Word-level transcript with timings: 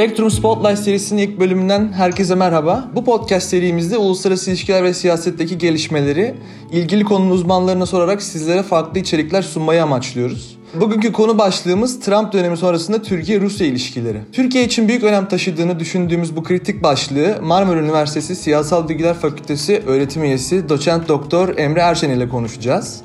Spectrum 0.00 0.30
Spotlight 0.30 0.78
serisinin 0.78 1.22
ilk 1.22 1.40
bölümünden 1.40 1.92
herkese 1.92 2.34
merhaba. 2.34 2.88
Bu 2.94 3.04
podcast 3.04 3.48
serimizde 3.48 3.96
uluslararası 3.96 4.50
ilişkiler 4.50 4.84
ve 4.84 4.94
siyasetteki 4.94 5.58
gelişmeleri 5.58 6.34
ilgili 6.72 7.04
konunun 7.04 7.30
uzmanlarına 7.30 7.86
sorarak 7.86 8.22
sizlere 8.22 8.62
farklı 8.62 9.00
içerikler 9.00 9.42
sunmayı 9.42 9.82
amaçlıyoruz. 9.82 10.58
Bugünkü 10.74 11.12
konu 11.12 11.38
başlığımız 11.38 12.00
Trump 12.00 12.32
dönemi 12.32 12.56
sonrasında 12.56 13.02
Türkiye-Rusya 13.02 13.66
ilişkileri. 13.66 14.18
Türkiye 14.32 14.64
için 14.64 14.88
büyük 14.88 15.04
önem 15.04 15.28
taşıdığını 15.28 15.80
düşündüğümüz 15.80 16.36
bu 16.36 16.42
kritik 16.42 16.82
başlığı 16.82 17.38
Marmara 17.42 17.80
Üniversitesi 17.80 18.36
Siyasal 18.36 18.88
Bilgiler 18.88 19.14
Fakültesi 19.14 19.82
öğretim 19.86 20.24
üyesi 20.24 20.68
doçent 20.68 21.08
doktor 21.08 21.58
Emre 21.58 21.80
Erşen 21.80 22.10
ile 22.10 22.28
konuşacağız. 22.28 23.00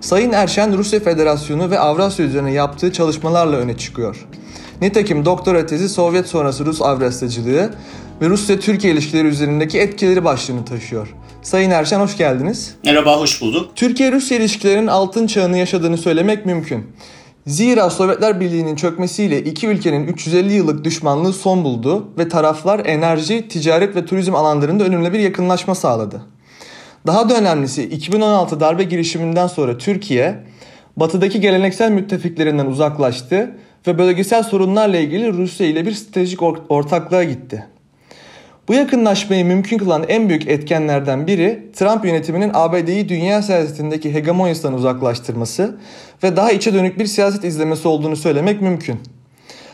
Sayın 0.00 0.32
Erşen 0.32 0.78
Rusya 0.78 1.00
Federasyonu 1.00 1.70
ve 1.70 1.78
Avrasya 1.78 2.26
üzerine 2.26 2.52
yaptığı 2.52 2.92
çalışmalarla 2.92 3.56
öne 3.56 3.76
çıkıyor. 3.76 4.26
Nitekim 4.80 5.24
doktora 5.24 5.66
tezi 5.66 5.88
Sovyet 5.88 6.26
sonrası 6.26 6.66
Rus 6.66 6.82
Avrasyacılığı 6.82 7.70
ve 8.22 8.28
Rusya-Türkiye 8.28 8.92
ilişkileri 8.92 9.28
üzerindeki 9.28 9.78
etkileri 9.78 10.24
başlığını 10.24 10.64
taşıyor. 10.64 11.14
Sayın 11.42 11.70
Erşen 11.70 12.00
hoş 12.00 12.16
geldiniz. 12.16 12.74
Merhaba, 12.84 13.20
hoş 13.20 13.42
bulduk. 13.42 13.70
Türkiye-Rusya 13.76 14.38
ilişkilerinin 14.38 14.86
altın 14.86 15.26
çağını 15.26 15.58
yaşadığını 15.58 15.98
söylemek 15.98 16.46
mümkün. 16.46 16.86
Zira 17.46 17.90
Sovyetler 17.90 18.40
Birliği'nin 18.40 18.76
çökmesiyle 18.76 19.44
iki 19.44 19.66
ülkenin 19.66 20.06
350 20.06 20.52
yıllık 20.52 20.84
düşmanlığı 20.84 21.32
son 21.32 21.64
buldu 21.64 22.08
ve 22.18 22.28
taraflar 22.28 22.86
enerji, 22.86 23.48
ticaret 23.48 23.96
ve 23.96 24.06
turizm 24.06 24.34
alanlarında 24.34 24.84
önemli 24.84 25.12
bir 25.12 25.18
yakınlaşma 25.18 25.74
sağladı. 25.74 26.22
Daha 27.06 27.28
da 27.28 27.38
önemlisi 27.38 27.82
2016 27.82 28.60
darbe 28.60 28.84
girişiminden 28.84 29.46
sonra 29.46 29.78
Türkiye, 29.78 30.44
batıdaki 30.96 31.40
geleneksel 31.40 31.90
müttefiklerinden 31.90 32.66
uzaklaştı 32.66 33.50
ve 33.88 33.98
bölgesel 33.98 34.42
sorunlarla 34.42 34.98
ilgili 34.98 35.32
Rusya 35.32 35.66
ile 35.66 35.86
bir 35.86 35.92
stratejik 35.92 36.42
ortaklığa 36.68 37.24
gitti. 37.24 37.66
Bu 38.68 38.74
yakınlaşmayı 38.74 39.44
mümkün 39.44 39.78
kılan 39.78 40.04
en 40.08 40.28
büyük 40.28 40.48
etkenlerden 40.48 41.26
biri 41.26 41.62
Trump 41.76 42.04
yönetiminin 42.04 42.50
ABD'yi 42.54 43.08
dünya 43.08 43.42
siyasetindeki 43.42 44.14
hegemonyasından 44.14 44.74
uzaklaştırması 44.74 45.76
ve 46.22 46.36
daha 46.36 46.52
içe 46.52 46.74
dönük 46.74 46.98
bir 46.98 47.06
siyaset 47.06 47.44
izlemesi 47.44 47.88
olduğunu 47.88 48.16
söylemek 48.16 48.62
mümkün. 48.62 49.00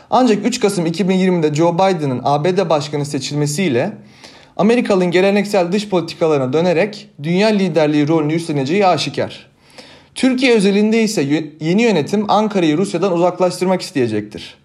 Ancak 0.09 0.45
3 0.45 0.59
Kasım 0.59 0.85
2020'de 0.85 1.53
Joe 1.53 1.73
Biden'ın 1.73 2.21
ABD 2.23 2.69
başkanı 2.69 3.05
seçilmesiyle 3.05 3.93
Amerikalı'nın 4.57 5.11
geleneksel 5.11 5.71
dış 5.71 5.89
politikalarına 5.89 6.53
dönerek 6.53 7.09
dünya 7.23 7.47
liderliği 7.47 8.07
rolünü 8.07 8.33
üstleneceği 8.33 8.87
aşikar. 8.87 9.54
Türkiye 10.15 10.55
özelinde 10.55 11.03
ise 11.03 11.21
yeni 11.59 11.81
yönetim 11.81 12.31
Ankara'yı 12.31 12.77
Rusya'dan 12.77 13.13
uzaklaştırmak 13.13 13.81
isteyecektir. 13.81 14.57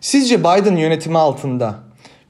Sizce 0.00 0.40
Biden 0.40 0.76
yönetimi 0.76 1.18
altında 1.18 1.83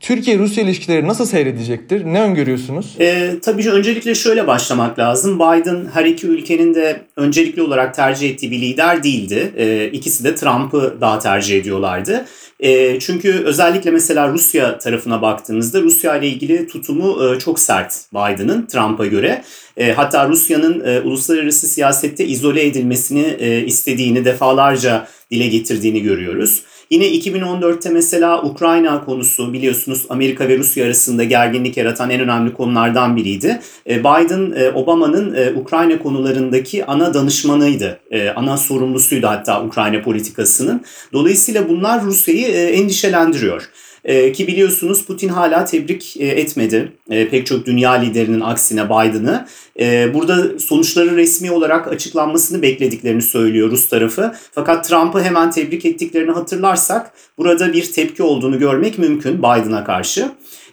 Türkiye-Rusya 0.05 0.65
ilişkileri 0.65 1.09
nasıl 1.09 1.27
seyredecektir? 1.27 2.05
Ne 2.05 2.23
öngörüyorsunuz? 2.23 2.97
E, 3.01 3.35
tabii 3.43 3.71
öncelikle 3.71 4.15
şöyle 4.15 4.47
başlamak 4.47 4.99
lazım. 4.99 5.37
Biden 5.39 5.87
her 5.95 6.05
iki 6.05 6.27
ülkenin 6.27 6.75
de 6.75 7.01
öncelikli 7.17 7.63
olarak 7.63 7.95
tercih 7.95 8.31
ettiği 8.31 8.51
bir 8.51 8.61
lider 8.61 9.03
değildi. 9.03 9.53
E, 9.57 9.87
ikisi 9.87 10.25
de 10.25 10.35
Trump'ı 10.35 10.99
daha 11.01 11.19
tercih 11.19 11.61
ediyorlardı. 11.61 12.25
E, 12.61 13.01
çünkü 13.01 13.43
özellikle 13.45 13.91
mesela 13.91 14.29
Rusya 14.29 14.79
tarafına 14.79 15.23
baktığımızda 15.23 15.83
Rusya 15.83 16.17
ile 16.17 16.29
ilgili 16.29 16.67
tutumu 16.67 17.25
e, 17.25 17.39
çok 17.39 17.61
sert 17.61 17.95
Biden'ın 18.13 18.67
Trump'a 18.67 19.07
göre. 19.07 19.45
E, 19.77 19.93
hatta 19.93 20.29
Rusya'nın 20.29 20.85
e, 20.87 21.01
uluslararası 21.01 21.69
siyasette 21.69 22.27
izole 22.27 22.67
edilmesini 22.67 23.37
e, 23.39 23.65
istediğini 23.65 24.25
defalarca 24.25 25.09
dile 25.31 25.47
getirdiğini 25.47 26.03
görüyoruz. 26.03 26.63
Yine 26.91 27.07
2014'te 27.07 27.91
mesela 27.91 28.43
Ukrayna 28.43 29.05
konusu 29.05 29.53
biliyorsunuz 29.53 30.07
Amerika 30.09 30.49
ve 30.49 30.59
Rusya 30.59 30.85
arasında 30.85 31.25
gerginlik 31.25 31.77
yaratan 31.77 32.11
en 32.11 32.21
önemli 32.21 32.53
konulardan 32.53 33.17
biriydi. 33.17 33.61
E, 33.89 34.01
Biden 34.01 34.53
e, 34.57 34.71
Obama'nın 34.71 35.35
e, 35.35 35.53
Ukrayna 35.53 35.99
konularındaki 35.99 36.85
ana 36.85 37.15
danışmanıydı. 37.15 38.01
Ana 38.37 38.57
sorumlusuydu 38.57 39.27
hatta 39.27 39.65
Ukrayna 39.65 40.03
politikasının. 40.03 40.83
Dolayısıyla 41.13 41.69
bunlar 41.69 42.05
Rusya'yı 42.05 42.47
endişelendiriyor. 42.47 43.71
E, 44.05 44.33
ki 44.33 44.47
biliyorsunuz 44.47 45.05
Putin 45.05 45.29
hala 45.29 45.65
tebrik 45.65 46.17
e, 46.21 46.27
etmedi 46.27 46.93
e, 47.11 47.29
pek 47.29 47.47
çok 47.47 47.67
dünya 47.67 47.93
liderinin 47.93 48.41
aksine 48.41 48.85
Biden'ı. 48.85 49.47
E, 49.81 50.15
burada 50.15 50.59
sonuçları 50.59 51.17
resmi 51.17 51.51
olarak 51.51 51.89
açıklanmasını 51.89 52.63
beklediklerini 52.63 53.23
söylüyor 53.23 53.71
Rus 53.71 53.89
tarafı. 53.89 54.35
Fakat 54.53 54.89
Trump'ı 54.89 55.23
hemen 55.23 55.51
tebrik 55.51 55.85
ettiklerini 55.85 56.31
hatırlarsak 56.31 57.13
burada 57.39 57.73
bir 57.73 57.93
tepki 57.93 58.23
olduğunu 58.23 58.59
görmek 58.59 58.99
mümkün 58.99 59.39
Biden'a 59.39 59.85
karşı. 59.85 60.31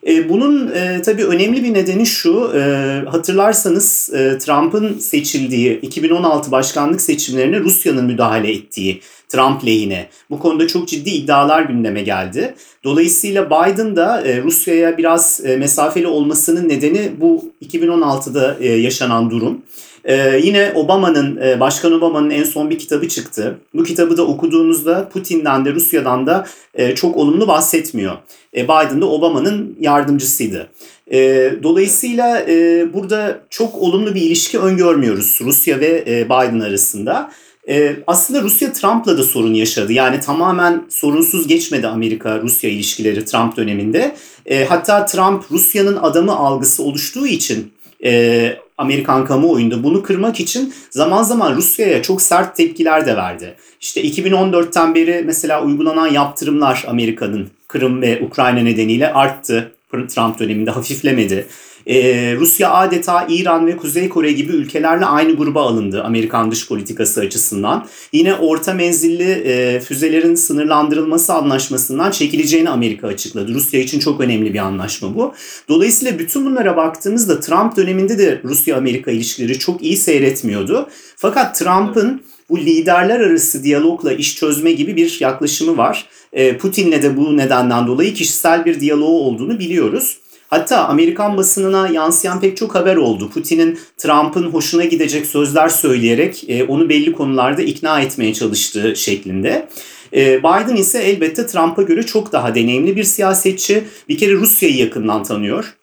E, 0.07 0.29
bunun 0.29 0.71
e, 0.71 1.01
tabii 1.01 1.25
önemli 1.25 1.63
bir 1.63 1.73
nedeni 1.73 2.05
şu, 2.05 2.51
e, 2.55 2.61
hatırlarsanız 3.09 4.09
e, 4.13 4.37
Trump'ın 4.37 4.99
seçildiği 4.99 5.79
2016 5.79 6.51
başkanlık 6.51 7.01
seçimlerine 7.01 7.59
Rusya'nın 7.59 8.05
müdahale 8.05 8.51
ettiği 8.51 9.01
Trump 9.31 9.65
lehine. 9.65 10.09
Bu 10.29 10.39
konuda 10.39 10.67
çok 10.67 10.87
ciddi 10.87 11.09
iddialar 11.09 11.61
gündeme 11.61 12.01
geldi. 12.01 12.55
Dolayısıyla 12.83 13.45
Biden 13.45 13.95
da 13.95 14.21
e, 14.21 14.43
Rusya'ya 14.43 14.97
biraz 14.97 15.41
e, 15.45 15.57
mesafeli 15.57 16.07
olmasının 16.07 16.69
nedeni 16.69 17.11
bu 17.21 17.45
2016'da 17.65 18.57
e, 18.59 18.67
yaşanan 18.67 19.29
durum. 19.29 19.61
Ee, 20.05 20.39
yine 20.43 20.71
Obama'nın, 20.75 21.37
e, 21.37 21.59
Başkan 21.59 21.93
Obama'nın 21.93 22.29
en 22.29 22.43
son 22.43 22.69
bir 22.69 22.79
kitabı 22.79 23.07
çıktı. 23.07 23.57
Bu 23.73 23.83
kitabı 23.83 24.17
da 24.17 24.27
okuduğunuzda 24.27 25.09
Putin'den 25.09 25.65
de 25.65 25.73
Rusya'dan 25.73 26.27
da 26.27 26.47
e, 26.73 26.95
çok 26.95 27.17
olumlu 27.17 27.47
bahsetmiyor. 27.47 28.17
E, 28.55 28.63
Biden 28.63 29.01
de 29.01 29.05
Obama'nın 29.05 29.77
yardımcısıydı. 29.79 30.69
E, 31.11 31.51
dolayısıyla 31.63 32.41
e, 32.47 32.85
burada 32.93 33.39
çok 33.49 33.75
olumlu 33.75 34.15
bir 34.15 34.21
ilişki 34.21 34.59
öngörmüyoruz 34.59 35.39
Rusya 35.41 35.79
ve 35.79 36.03
e, 36.07 36.25
Biden 36.25 36.59
arasında. 36.59 37.31
Ee, 37.69 37.95
aslında 38.07 38.41
Rusya 38.41 38.73
Trump'la 38.73 39.17
da 39.17 39.23
sorun 39.23 39.53
yaşadı. 39.53 39.93
Yani 39.93 40.19
tamamen 40.19 40.83
sorunsuz 40.89 41.47
geçmedi 41.47 41.87
Amerika-Rusya 41.87 42.69
ilişkileri 42.69 43.25
Trump 43.25 43.57
döneminde. 43.57 44.15
Ee, 44.45 44.65
hatta 44.65 45.05
Trump 45.05 45.51
Rusya'nın 45.51 45.95
adamı 45.95 46.35
algısı 46.35 46.83
oluştuğu 46.83 47.27
için 47.27 47.73
e, 48.03 48.53
Amerikan 48.81 49.25
kamuoyunda 49.25 49.83
bunu 49.83 50.03
kırmak 50.03 50.39
için 50.39 50.73
zaman 50.89 51.23
zaman 51.23 51.55
Rusya'ya 51.55 52.01
çok 52.01 52.21
sert 52.21 52.55
tepkiler 52.55 53.05
de 53.05 53.15
verdi. 53.15 53.55
İşte 53.81 54.01
2014'ten 54.01 54.95
beri 54.95 55.23
mesela 55.25 55.63
uygulanan 55.63 56.07
yaptırımlar 56.07 56.85
Amerika'nın 56.87 57.47
Kırım 57.67 58.01
ve 58.01 58.21
Ukrayna 58.21 58.59
nedeniyle 58.59 59.13
arttı. 59.13 59.71
Trump 60.07 60.39
döneminde 60.39 60.71
hafiflemedi. 60.71 61.47
Ee, 61.87 62.35
Rusya 62.39 62.73
adeta 62.73 63.27
İran 63.29 63.67
ve 63.67 63.77
Kuzey 63.77 64.09
Kore 64.09 64.31
gibi 64.31 64.51
ülkelerle 64.51 65.05
aynı 65.05 65.35
gruba 65.35 65.61
alındı 65.61 66.03
Amerikan 66.03 66.51
dış 66.51 66.67
politikası 66.67 67.21
açısından. 67.21 67.87
Yine 68.11 68.35
orta 68.35 68.73
menzilli 68.73 69.31
e, 69.31 69.79
füzelerin 69.79 70.35
sınırlandırılması 70.35 71.33
anlaşmasından 71.33 72.11
çekileceğini 72.11 72.69
Amerika 72.69 73.07
açıkladı. 73.07 73.53
Rusya 73.53 73.79
için 73.79 73.99
çok 73.99 74.21
önemli 74.21 74.53
bir 74.53 74.59
anlaşma 74.59 75.15
bu. 75.15 75.33
Dolayısıyla 75.69 76.19
bütün 76.19 76.45
bunlara 76.45 76.77
baktığımızda 76.77 77.39
Trump 77.39 77.75
döneminde 77.77 78.17
de 78.17 78.41
Rusya-Amerika 78.43 79.11
ilişkileri 79.11 79.59
çok 79.59 79.83
iyi 79.83 79.97
seyretmiyordu. 79.97 80.89
Fakat 81.15 81.59
Trump'ın 81.59 82.21
bu 82.49 82.59
liderler 82.59 83.19
arası 83.19 83.63
diyalogla 83.63 84.13
iş 84.13 84.35
çözme 84.35 84.71
gibi 84.71 84.95
bir 84.95 85.17
yaklaşımı 85.19 85.77
var. 85.77 86.05
E, 86.33 86.57
Putin'le 86.57 87.01
de 87.01 87.17
bu 87.17 87.37
nedenden 87.37 87.87
dolayı 87.87 88.13
kişisel 88.13 88.65
bir 88.65 88.79
diyaloğu 88.79 89.21
olduğunu 89.21 89.59
biliyoruz. 89.59 90.17
Hatta 90.51 90.87
Amerikan 90.87 91.37
basınına 91.37 91.87
yansıyan 91.87 92.39
pek 92.39 92.57
çok 92.57 92.75
haber 92.75 92.95
oldu. 92.95 93.29
Putin'in 93.29 93.79
Trump'ın 93.97 94.43
hoşuna 94.43 94.85
gidecek 94.85 95.25
sözler 95.25 95.69
söyleyerek 95.69 96.49
e, 96.49 96.63
onu 96.63 96.89
belli 96.89 97.11
konularda 97.11 97.61
ikna 97.61 98.01
etmeye 98.01 98.33
çalıştığı 98.33 98.95
şeklinde. 98.95 99.67
E, 100.13 100.39
Biden 100.39 100.75
ise 100.75 100.99
elbette 100.99 101.47
Trump'a 101.47 101.81
göre 101.81 102.03
çok 102.03 102.31
daha 102.31 102.55
deneyimli 102.55 102.95
bir 102.95 103.03
siyasetçi. 103.03 103.83
Bir 104.09 104.17
kere 104.17 104.33
Rusya'yı 104.33 104.75
yakından 104.75 105.23
tanıyor. 105.23 105.77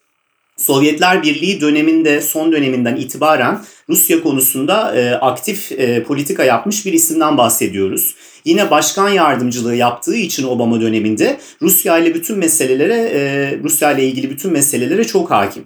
Sovyetler 0.69 1.23
Birliği 1.23 1.61
döneminde 1.61 2.21
son 2.21 2.53
döneminden 2.53 2.97
itibaren 2.97 3.61
Rusya 3.89 4.23
konusunda 4.23 4.95
e, 4.97 5.15
aktif 5.15 5.73
e, 5.73 6.03
politika 6.03 6.45
yapmış 6.45 6.87
bir 6.87 6.93
isimden 6.93 7.39
bahsediyoruz. 7.39 8.15
Yine 8.45 8.71
başkan 8.71 9.09
yardımcılığı 9.09 9.75
yaptığı 9.75 10.17
için 10.17 10.45
Obama 10.45 10.81
döneminde 10.81 11.39
Rusya 11.63 11.99
ile 11.99 12.15
bütün 12.15 12.39
meselelere 12.39 13.11
e, 13.15 13.21
Rusya 13.63 13.93
ile 13.93 14.07
ilgili 14.07 14.31
bütün 14.31 14.53
meselelere 14.53 15.05
çok 15.05 15.31
hakim. 15.31 15.65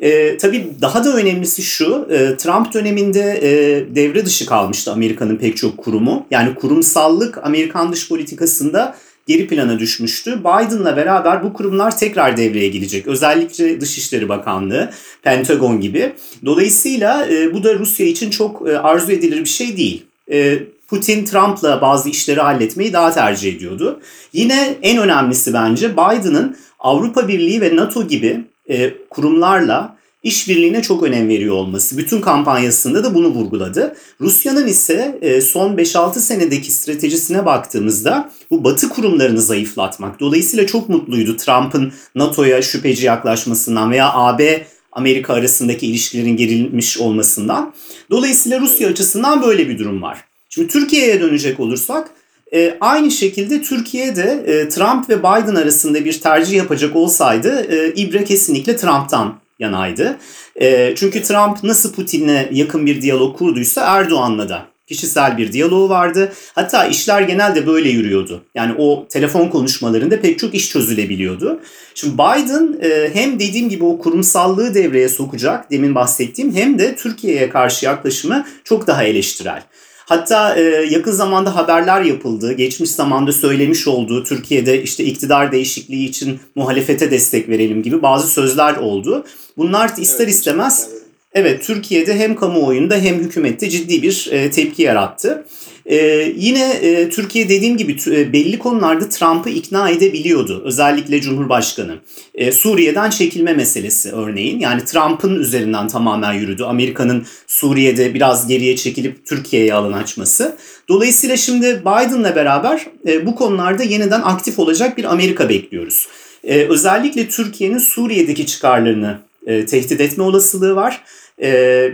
E, 0.00 0.36
tabii 0.36 0.70
daha 0.80 1.04
da 1.04 1.16
önemlisi 1.16 1.62
şu, 1.62 2.08
e, 2.10 2.36
Trump 2.36 2.74
döneminde 2.74 3.40
e, 3.42 3.50
devre 3.94 4.26
dışı 4.26 4.46
kalmıştı 4.46 4.92
Amerika'nın 4.92 5.36
pek 5.36 5.56
çok 5.56 5.76
kurumu. 5.76 6.26
Yani 6.30 6.54
kurumsallık 6.54 7.46
Amerikan 7.46 7.92
dış 7.92 8.08
politikasında 8.08 8.96
geri 9.28 9.46
plana 9.46 9.78
düşmüştü. 9.78 10.40
Biden'la 10.40 10.96
beraber 10.96 11.42
bu 11.42 11.52
kurumlar 11.52 11.98
tekrar 11.98 12.36
devreye 12.36 12.68
girecek. 12.68 13.06
Özellikle 13.06 13.80
Dışişleri 13.80 14.28
Bakanlığı, 14.28 14.90
Pentagon 15.22 15.80
gibi. 15.80 16.12
Dolayısıyla 16.44 17.26
e, 17.26 17.54
bu 17.54 17.64
da 17.64 17.74
Rusya 17.74 18.06
için 18.06 18.30
çok 18.30 18.68
e, 18.68 18.78
arzu 18.78 19.12
edilir 19.12 19.40
bir 19.40 19.48
şey 19.48 19.76
değil. 19.76 20.04
E, 20.32 20.58
Putin 20.88 21.24
Trump'la 21.24 21.80
bazı 21.80 22.08
işleri 22.08 22.40
halletmeyi 22.40 22.92
daha 22.92 23.12
tercih 23.12 23.54
ediyordu. 23.54 24.00
Yine 24.32 24.76
en 24.82 24.98
önemlisi 24.98 25.54
bence 25.54 25.92
Biden'ın 25.92 26.56
Avrupa 26.78 27.28
Birliği 27.28 27.60
ve 27.60 27.76
NATO 27.76 28.08
gibi 28.08 28.44
e, 28.70 28.94
kurumlarla 29.10 29.97
işbirliğine 30.28 30.82
çok 30.82 31.02
önem 31.02 31.28
veriyor 31.28 31.54
olması. 31.54 31.98
Bütün 31.98 32.20
kampanyasında 32.20 33.04
da 33.04 33.14
bunu 33.14 33.26
vurguladı. 33.28 33.96
Rusya'nın 34.20 34.66
ise 34.66 35.18
e, 35.22 35.40
son 35.40 35.76
5-6 35.76 36.18
senedeki 36.18 36.70
stratejisine 36.70 37.46
baktığımızda 37.46 38.30
bu 38.50 38.64
batı 38.64 38.88
kurumlarını 38.88 39.42
zayıflatmak. 39.42 40.20
Dolayısıyla 40.20 40.66
çok 40.66 40.88
mutluydu 40.88 41.36
Trump'ın 41.36 41.92
NATO'ya 42.14 42.62
şüpheci 42.62 43.06
yaklaşmasından 43.06 43.90
veya 43.90 44.10
AB 44.14 44.66
Amerika 44.92 45.34
arasındaki 45.34 45.86
ilişkilerin 45.86 46.36
gerilmiş 46.36 46.98
olmasından. 46.98 47.74
Dolayısıyla 48.10 48.60
Rusya 48.60 48.88
açısından 48.88 49.42
böyle 49.42 49.68
bir 49.68 49.78
durum 49.78 50.02
var. 50.02 50.24
Şimdi 50.48 50.68
Türkiye'ye 50.68 51.20
dönecek 51.20 51.60
olursak 51.60 52.10
e, 52.54 52.78
aynı 52.80 53.10
şekilde 53.10 53.62
Türkiye'de 53.62 54.44
e, 54.46 54.68
Trump 54.68 55.08
ve 55.08 55.18
Biden 55.18 55.54
arasında 55.54 56.04
bir 56.04 56.20
tercih 56.20 56.56
yapacak 56.56 56.96
olsaydı 56.96 57.66
e, 57.70 57.94
İbre 57.94 58.24
kesinlikle 58.24 58.76
Trump'tan 58.76 59.38
yanaydı. 59.58 60.16
E, 60.60 60.94
çünkü 60.96 61.22
Trump 61.22 61.64
nasıl 61.64 61.92
Putin'le 61.92 62.48
yakın 62.52 62.86
bir 62.86 63.02
diyalog 63.02 63.38
kurduysa 63.38 63.80
Erdoğan'la 63.80 64.48
da 64.48 64.66
kişisel 64.88 65.38
bir 65.38 65.52
diyaloğu 65.52 65.88
vardı. 65.88 66.32
Hatta 66.54 66.86
işler 66.86 67.22
genelde 67.22 67.66
böyle 67.66 67.88
yürüyordu. 67.88 68.44
Yani 68.54 68.74
o 68.78 69.06
telefon 69.08 69.48
konuşmalarında 69.48 70.20
pek 70.20 70.38
çok 70.38 70.54
iş 70.54 70.70
çözülebiliyordu. 70.70 71.60
Şimdi 71.94 72.14
Biden 72.14 72.78
e, 72.82 73.10
hem 73.14 73.40
dediğim 73.40 73.68
gibi 73.68 73.84
o 73.84 73.98
kurumsallığı 73.98 74.74
devreye 74.74 75.08
sokacak 75.08 75.70
demin 75.70 75.94
bahsettiğim 75.94 76.54
hem 76.54 76.78
de 76.78 76.96
Türkiye'ye 76.96 77.50
karşı 77.50 77.86
yaklaşımı 77.86 78.46
çok 78.64 78.86
daha 78.86 79.04
eleştirel. 79.04 79.62
Hatta 80.08 80.54
e, 80.54 80.62
yakın 80.90 81.12
zamanda 81.12 81.56
haberler 81.56 82.00
yapıldı. 82.02 82.52
Geçmiş 82.52 82.90
zamanda 82.90 83.32
söylemiş 83.32 83.88
olduğu 83.88 84.24
Türkiye'de 84.24 84.82
işte 84.82 85.04
iktidar 85.04 85.52
değişikliği 85.52 86.08
için 86.08 86.40
muhalefete 86.54 87.10
destek 87.10 87.48
verelim 87.48 87.82
gibi 87.82 88.02
bazı 88.02 88.28
sözler 88.28 88.76
oldu. 88.76 89.24
Bunlar 89.56 89.90
ister 89.98 90.28
istemez 90.28 90.88
evet 91.32 91.62
Türkiye'de 91.64 92.18
hem 92.18 92.36
kamuoyunda 92.36 92.96
hem 92.96 93.18
hükümette 93.18 93.70
ciddi 93.70 94.02
bir 94.02 94.28
e, 94.32 94.50
tepki 94.50 94.82
yarattı. 94.82 95.44
Ee, 95.90 96.32
yine 96.36 96.70
e, 96.70 97.08
Türkiye 97.08 97.48
dediğim 97.48 97.76
gibi 97.76 97.96
e, 98.06 98.32
belli 98.32 98.58
konularda 98.58 99.08
Trump'ı 99.08 99.50
ikna 99.50 99.90
edebiliyordu. 99.90 100.62
Özellikle 100.64 101.20
Cumhurbaşkanı. 101.20 101.98
E, 102.34 102.52
Suriye'den 102.52 103.10
çekilme 103.10 103.52
meselesi 103.52 104.12
örneğin. 104.12 104.60
Yani 104.60 104.84
Trump'ın 104.84 105.34
üzerinden 105.34 105.88
tamamen 105.88 106.32
yürüdü. 106.32 106.64
Amerika'nın 106.64 107.26
Suriye'de 107.46 108.14
biraz 108.14 108.46
geriye 108.46 108.76
çekilip 108.76 109.26
Türkiye'ye 109.26 109.74
alan 109.74 109.92
açması. 109.92 110.56
Dolayısıyla 110.88 111.36
şimdi 111.36 111.80
Biden'la 111.80 112.36
beraber 112.36 112.86
e, 113.06 113.26
bu 113.26 113.34
konularda 113.34 113.82
yeniden 113.82 114.20
aktif 114.20 114.58
olacak 114.58 114.98
bir 114.98 115.04
Amerika 115.04 115.48
bekliyoruz. 115.48 116.08
E, 116.44 116.64
özellikle 116.64 117.28
Türkiye'nin 117.28 117.78
Suriye'deki 117.78 118.46
çıkarlarını 118.46 119.27
e, 119.46 119.66
tehdit 119.66 120.00
etme 120.00 120.24
olasılığı 120.24 120.76
var. 120.76 121.04
E, 121.42 121.90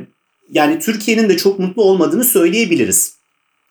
yani 0.52 0.78
Türkiye'nin 0.78 1.28
de 1.28 1.36
çok 1.36 1.58
mutlu 1.58 1.82
olmadığını 1.82 2.24
söyleyebiliriz. 2.24 3.14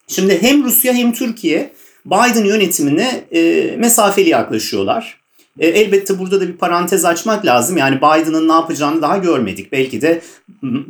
Şimdi 0.07 0.41
hem 0.41 0.63
Rusya 0.63 0.93
hem 0.93 1.13
Türkiye 1.13 1.73
Biden 2.05 2.45
yönetimine 2.45 3.23
e, 3.31 3.75
mesafeli 3.77 4.29
yaklaşıyorlar. 4.29 5.23
E, 5.59 5.67
elbette 5.67 6.19
burada 6.19 6.41
da 6.41 6.47
bir 6.47 6.53
parantez 6.53 7.05
açmak 7.05 7.45
lazım. 7.45 7.77
Yani 7.77 7.97
Biden'ın 7.97 8.47
ne 8.47 8.53
yapacağını 8.53 9.01
daha 9.01 9.17
görmedik. 9.17 9.71
Belki 9.71 10.01
de 10.01 10.21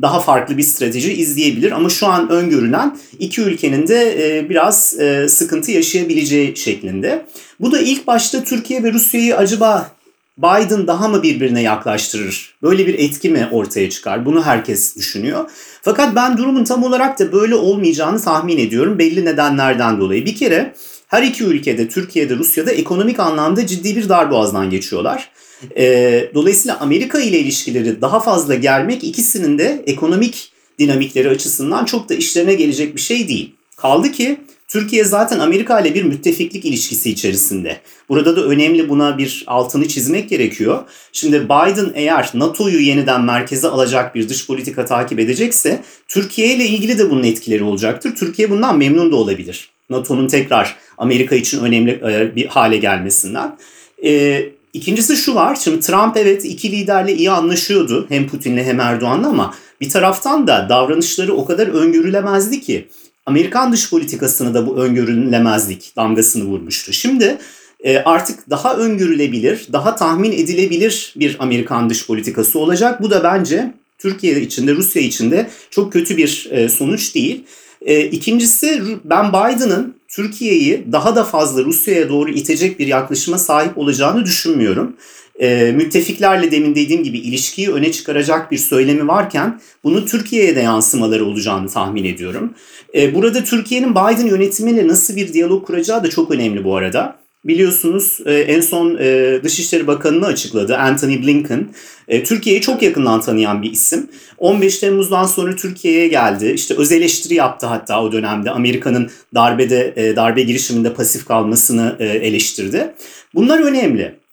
daha 0.01 0.19
farklı 0.19 0.57
bir 0.57 0.63
strateji 0.63 1.13
izleyebilir 1.13 1.71
ama 1.71 1.89
şu 1.89 2.07
an 2.07 2.29
öngörülen 2.29 2.97
iki 3.19 3.41
ülkenin 3.41 3.88
de 3.88 4.38
e, 4.38 4.50
biraz 4.50 5.00
e, 5.00 5.29
sıkıntı 5.29 5.71
yaşayabileceği 5.71 6.57
şeklinde. 6.57 7.25
Bu 7.59 7.71
da 7.71 7.79
ilk 7.79 8.07
başta 8.07 8.44
Türkiye 8.44 8.83
ve 8.83 8.94
Rusya'yı 8.94 9.38
acaba 9.38 9.91
Biden 10.38 10.88
daha 10.88 11.07
mı 11.07 11.24
birbirine 11.24 11.62
yaklaştırır? 11.62 12.56
Böyle 12.62 12.88
bir 12.88 13.00
etki 13.00 13.30
mi 13.30 13.50
ortaya 13.51 13.89
çıkar? 13.89 14.25
Bunu 14.25 14.45
herkes 14.45 14.95
düşünüyor. 14.95 15.50
Fakat 15.81 16.15
ben 16.15 16.38
durumun 16.38 16.63
tam 16.63 16.83
olarak 16.83 17.19
da 17.19 17.31
böyle 17.31 17.56
olmayacağını 17.56 18.21
tahmin 18.21 18.57
ediyorum 18.57 19.00
belli 19.00 19.25
nedenlerden 19.25 20.00
dolayı. 20.00 20.25
Bir 20.25 20.35
kere 20.35 20.74
her 21.07 21.24
iki 21.24 21.44
ülkede 21.44 21.88
Türkiye'de 21.88 22.35
Rusya'da 22.35 22.71
ekonomik 22.71 23.19
anlamda 23.19 23.68
ciddi 23.68 23.95
bir 23.95 24.09
darboğazdan 24.09 24.69
geçiyorlar. 24.69 25.30
E, 25.77 26.31
dolayısıyla 26.33 26.79
Amerika 26.79 27.19
ile 27.19 27.39
ilişkileri 27.39 28.01
daha 28.01 28.19
fazla 28.19 28.56
germek 28.56 29.03
ikisinin 29.03 29.57
de 29.57 29.83
ekonomik 29.88 30.51
dinamikleri 30.79 31.29
açısından 31.29 31.86
çok 31.86 32.09
da 32.09 32.13
işlerine 32.13 32.53
gelecek 32.53 32.95
bir 32.95 33.01
şey 33.01 33.27
değil. 33.27 33.56
Kaldı 33.77 34.12
ki 34.12 34.38
Türkiye 34.74 35.04
zaten 35.04 35.40
Amerika 35.40 35.80
ile 35.80 35.96
bir 35.96 36.04
müttefiklik 36.04 36.66
ilişkisi 36.66 37.10
içerisinde. 37.10 37.78
Burada 38.10 38.36
da 38.36 38.44
önemli 38.44 38.90
buna 38.90 39.18
bir 39.18 39.44
altını 39.48 39.88
çizmek 39.88 40.30
gerekiyor. 40.30 40.84
Şimdi 41.12 41.46
Biden 41.46 41.92
eğer 41.96 42.30
NATO'yu 42.34 42.80
yeniden 42.80 43.22
merkeze 43.22 43.68
alacak 43.68 44.16
bir 44.16 44.30
dış 44.30 44.48
politika 44.48 44.86
takip 44.86 45.20
edecekse 45.20 45.84
Türkiye 46.08 46.56
ile 46.56 46.66
ilgili 46.66 46.98
de 47.00 47.10
bunun 47.10 47.24
etkileri 47.24 47.64
olacaktır. 47.64 48.16
Türkiye 48.16 48.50
bundan 48.50 48.78
memnun 48.78 49.12
da 49.12 49.16
olabilir. 49.16 49.70
NATO'nun 49.90 50.28
tekrar 50.28 50.75
Amerika 50.98 51.36
için 51.36 51.60
önemli 51.60 51.92
e, 51.92 52.36
bir 52.36 52.48
hale 52.48 52.78
gelmesinden. 52.78 53.58
E, 54.06 54.42
ikincisi 54.74 55.16
şu 55.16 55.36
var. 55.36 55.56
Şimdi 55.56 55.80
Trump 55.80 56.18
evet 56.18 56.46
iki 56.46 56.72
liderle 56.72 57.16
iyi 57.16 57.31
anlaşıyordu. 57.31 58.06
Hem 58.10 58.28
Putin'le 58.28 58.64
hem 58.64 58.80
Erdoğan'la 58.80 59.28
ama 59.28 59.54
bir 59.81 59.90
taraftan 59.90 60.48
da 60.48 60.70
davranışları 60.70 61.34
o 61.34 61.46
kadar 61.46 61.68
öngörülemezdi 61.68 62.62
ki. 62.62 62.88
Amerikan 63.25 63.72
dış 63.72 63.90
politikasını 63.90 64.54
da 64.54 64.68
bu 64.68 64.75
öngörülemezlik 64.78 65.94
damgasını 65.96 66.44
vurmuştu. 66.44 66.94
Şimdi 66.94 67.38
e, 67.84 67.98
artık 67.98 68.50
daha 68.50 68.75
öngörülebilir, 68.75 69.68
daha 69.74 69.96
tahmin 69.96 70.31
edilebilir 70.31 71.14
bir 71.16 71.38
Amerikan 71.40 71.90
dış 71.90 72.08
politikası 72.08 72.60
olacak. 72.60 73.02
Bu 73.02 73.12
da 73.12 73.24
bence 73.24 73.74
Türkiye 73.98 74.42
içinde, 74.42 74.75
Rusya 74.75 75.02
içinde 75.02 75.50
çok 75.70 75.94
kötü 75.94 76.18
bir 76.18 76.48
e, 76.52 76.70
sonuç 76.70 77.16
değil. 77.16 77.44
E, 77.81 78.06
ikincisi 78.06 78.81
ben 79.04 79.30
Biden'ın 79.30 79.96
Türkiye'yi 80.15 80.86
daha 80.92 81.15
da 81.15 81.24
fazla 81.24 81.63
Rusya'ya 81.63 82.10
doğru 82.10 82.30
itecek 82.30 82.80
bir 82.80 82.88
yaklaşıma 82.88 83.38
sahip 83.38 83.77
olacağını 83.77 84.25
düşünmüyorum 84.25 84.95
e, 85.39 85.71
müttefiklerle 85.71 86.51
demin 86.51 86.75
dediğim 86.75 87.04
gibi 87.04 87.18
ilişkiyi 87.18 87.71
öne 87.71 87.92
çıkaracak 87.92 88.51
bir 88.51 88.57
söylemi 88.57 89.07
varken 89.07 89.62
bunu 89.83 90.06
Türkiye'ye 90.06 90.56
de 90.56 90.60
yansımaları 90.60 91.25
olacağını 91.25 91.69
tahmin 91.69 92.06
ediyorum. 92.06 92.54
E, 92.95 93.15
burada 93.15 93.44
Türkiye'nin 93.44 93.92
Biden 93.92 94.27
yönetimiyle 94.27 94.88
nasıl 94.88 95.15
bir 95.15 95.33
diyalog 95.33 95.68
kuracağı 95.68 96.04
da 96.04 96.10
çok 96.10 96.31
önemli 96.31 96.63
bu 96.63 96.75
arada. 96.75 97.23
Biliyorsunuz 97.45 98.19
e, 98.25 98.33
en 98.33 98.62
son 98.62 98.97
e, 99.00 99.39
Dışişleri 99.43 99.88
Bakanı'nı 99.88 100.25
açıkladı 100.25 100.77
Anthony 100.77 101.21
Blinken. 101.21 101.69
E, 102.07 102.23
Türkiye'yi 102.23 102.62
çok 102.62 102.81
yakından 102.81 103.21
tanıyan 103.21 103.63
bir 103.63 103.71
isim. 103.71 104.07
15 104.38 104.77
Temmuz'dan 104.77 105.25
sonra 105.25 105.55
Türkiye'ye 105.55 106.07
geldi. 106.07 106.51
İşte 106.55 106.73
öz 106.77 106.91
eleştiri 106.91 107.33
yaptı 107.33 107.65
hatta 107.67 108.03
o 108.03 108.12
dönemde. 108.12 108.51
Amerika'nın 108.51 109.09
darbede 109.35 110.13
darbe 110.15 110.41
girişiminde 110.41 110.93
pasif 110.93 111.25
kalmasını 111.25 111.95
eleştirdi. 112.00 112.93
Bunlar 113.35 113.59
önemli. 113.59 114.23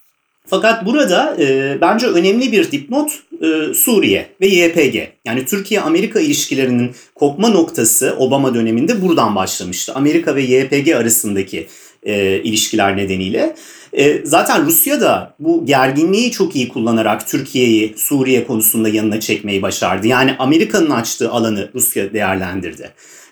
Fakat 0.50 0.86
burada 0.86 1.36
e, 1.40 1.78
bence 1.80 2.06
önemli 2.06 2.52
bir 2.52 2.72
dipnot 2.72 3.10
e, 3.42 3.74
Suriye 3.74 4.26
ve 4.40 4.46
YPG. 4.46 4.96
Yani 5.24 5.44
Türkiye-Amerika 5.44 6.20
ilişkilerinin 6.20 6.90
kopma 7.14 7.48
noktası 7.48 8.14
Obama 8.18 8.54
döneminde 8.54 9.02
buradan 9.02 9.36
başlamıştı. 9.36 9.92
Amerika 9.94 10.36
ve 10.36 10.42
YPG 10.42 10.88
arasındaki 10.88 11.66
e, 12.02 12.42
ilişkiler 12.42 12.96
nedeniyle. 12.96 13.54
E, 13.92 14.20
zaten 14.24 14.66
Rusya 14.66 15.00
da 15.00 15.34
bu 15.38 15.66
gerginliği 15.66 16.30
çok 16.30 16.56
iyi 16.56 16.68
kullanarak 16.68 17.28
Türkiye'yi 17.28 17.94
Suriye 17.96 18.46
konusunda 18.46 18.88
yanına 18.88 19.20
çekmeyi 19.20 19.62
başardı. 19.62 20.06
Yani 20.06 20.36
Amerika'nın 20.38 20.90
açtığı 20.90 21.30
alanı 21.30 21.70
Rusya 21.74 22.12
değerlendirdi. 22.12 22.90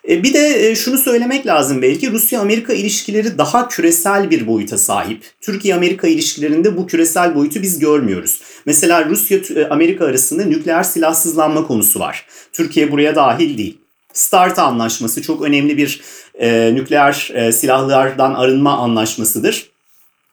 E, 0.08 0.22
bir 0.22 0.34
de 0.34 0.70
e, 0.70 0.74
şunu 0.74 0.98
söylemek 0.98 1.46
lazım 1.46 1.82
belki 1.82 2.10
Rusya-Amerika 2.10 2.72
ilişkileri 2.72 3.38
daha 3.38 3.68
küresel 3.68 4.30
bir 4.30 4.46
boyuta 4.46 4.78
sahip. 4.78 5.24
Türkiye-Amerika 5.40 6.08
ilişkilerinde 6.08 6.76
bu 6.76 6.86
küresel 6.86 7.34
boyutu 7.34 7.62
biz 7.62 7.78
görmüyoruz. 7.78 8.40
Mesela 8.66 9.04
Rusya-Amerika 9.08 10.04
arasında 10.04 10.44
nükleer 10.44 10.82
silahsızlanma 10.82 11.66
konusu 11.66 12.00
var. 12.00 12.26
Türkiye 12.52 12.92
buraya 12.92 13.14
dahil 13.14 13.58
değil. 13.58 13.78
START 14.12 14.58
anlaşması 14.58 15.22
çok 15.22 15.42
önemli 15.42 15.76
bir 15.76 16.00
e, 16.40 16.70
nükleer 16.74 17.30
e, 17.34 17.52
silahlardan 17.52 18.34
arınma 18.34 18.78
anlaşmasıdır. 18.78 19.70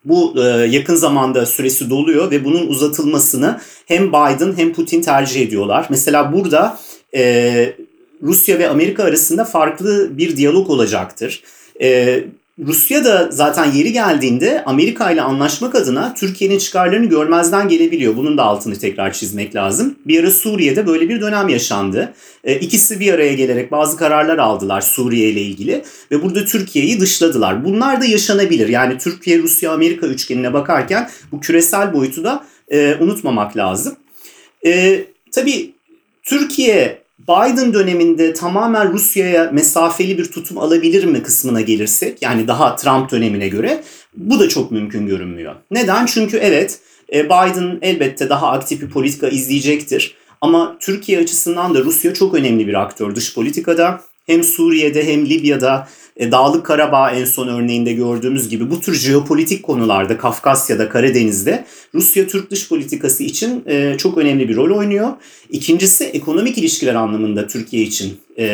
Bu 0.06 0.34
e, 0.38 0.42
yakın 0.48 0.96
zamanda 0.96 1.46
süresi 1.46 1.90
doluyor 1.90 2.32
ve 2.32 2.46
bunun 2.46 2.68
uzatılmasını 2.68 3.62
hem 3.86 4.08
Biden 4.08 4.58
hem 4.58 4.74
Putin 4.74 5.02
tercih 5.02 5.42
ediyorlar. 5.42 5.88
Mesela 5.90 6.34
burada 6.34 6.80
e, 7.16 7.74
Rusya 8.22 8.60
ve 8.60 8.70
Amerika 8.70 9.04
arasında 9.04 9.46
farklı 9.46 10.18
bir 10.18 10.38
diyalog 10.38 10.70
olacaktır. 10.70 11.44
E, 11.82 12.24
Rusya 12.60 13.06
da 13.06 13.32
zaten 13.32 13.72
yeri 13.72 13.94
geldiğinde 13.94 14.64
Amerika 14.66 15.12
ile 15.12 15.22
anlaşmak 15.22 15.76
adına 15.76 16.14
Türkiye'nin 16.14 16.58
çıkarlarını 16.58 17.06
görmezden 17.06 17.68
gelebiliyor. 17.68 18.18
Bunun 18.18 18.38
da 18.38 18.44
altını 18.44 18.80
tekrar 18.80 19.14
çizmek 19.14 19.56
lazım. 19.56 19.96
Bir 20.06 20.24
ara 20.24 20.32
Suriye'de 20.32 20.88
böyle 20.88 21.10
bir 21.10 21.22
dönem 21.22 21.50
yaşandı. 21.50 22.14
E, 22.44 22.56
ikisi 22.60 23.00
bir 23.00 23.14
araya 23.14 23.34
gelerek 23.34 23.72
bazı 23.72 23.98
kararlar 23.98 24.38
aldılar 24.38 24.82
Suriye 24.82 25.30
ile 25.30 25.42
ilgili 25.42 25.84
ve 26.12 26.24
burada 26.24 26.46
Türkiye'yi 26.46 27.00
dışladılar. 27.00 27.66
Bunlar 27.66 28.02
da 28.02 28.06
yaşanabilir. 28.06 28.68
Yani 28.68 28.98
Türkiye, 28.98 29.40
Rusya, 29.40 29.72
Amerika 29.72 30.08
üçgenine 30.08 30.54
bakarken 30.54 31.10
bu 31.32 31.40
küresel 31.40 31.94
boyutu 31.94 32.24
da 32.24 32.46
e, 32.72 32.96
unutmamak 33.00 33.58
lazım. 33.58 33.96
E, 34.66 35.04
tabii 35.32 35.72
Türkiye 36.24 37.05
Biden 37.20 37.74
döneminde 37.74 38.34
tamamen 38.34 38.94
Rusya'ya 38.94 39.52
mesafeli 39.52 40.18
bir 40.18 40.26
tutum 40.26 40.58
alabilir 40.58 41.04
mi 41.04 41.24
kısmına 41.24 41.62
gelirsek 41.62 42.22
yani 42.22 42.48
daha 42.48 42.76
Trump 42.76 43.12
dönemine 43.12 43.48
göre 43.48 43.84
bu 44.18 44.40
da 44.40 44.50
çok 44.50 44.72
mümkün 44.72 45.08
görünmüyor. 45.08 45.56
Neden? 45.72 46.06
Çünkü 46.06 46.38
evet 46.38 46.80
e, 47.14 47.26
Biden 47.26 47.80
elbette 47.82 48.30
daha 48.30 48.52
aktif 48.52 48.82
bir 48.82 48.90
politika 48.90 49.28
izleyecektir. 49.28 50.16
Ama 50.42 50.78
Türkiye 50.80 51.20
açısından 51.20 51.76
da 51.76 51.84
Rusya 51.84 52.14
çok 52.14 52.34
önemli 52.34 52.68
bir 52.68 52.82
aktör 52.82 53.16
dış 53.16 53.36
politikada. 53.36 54.02
Hem 54.26 54.44
Suriye'de 54.44 55.08
hem 55.08 55.26
Libya'da 55.26 55.88
e, 56.18 56.32
Dağlık 56.32 56.66
Karabağ 56.66 57.12
en 57.12 57.26
son 57.26 57.48
örneğinde 57.48 57.94
gördüğümüz 57.94 58.50
gibi 58.50 58.72
bu 58.72 58.82
tür 58.82 58.94
jeopolitik 58.94 59.64
konularda 59.64 60.18
Kafkasya'da, 60.18 60.90
Karadeniz'de 60.90 61.66
Rusya 61.94 62.28
Türk 62.28 62.52
dış 62.52 62.70
politikası 62.70 63.24
için 63.24 63.64
e, 63.68 63.96
çok 63.98 64.18
önemli 64.18 64.50
bir 64.50 64.56
rol 64.56 64.78
oynuyor. 64.78 65.10
İkincisi 65.50 66.06
ekonomik 66.06 66.58
ilişkiler 66.58 66.96
anlamında 66.96 67.48
Türkiye 67.48 67.84
için 67.84 68.18
e, 68.38 68.48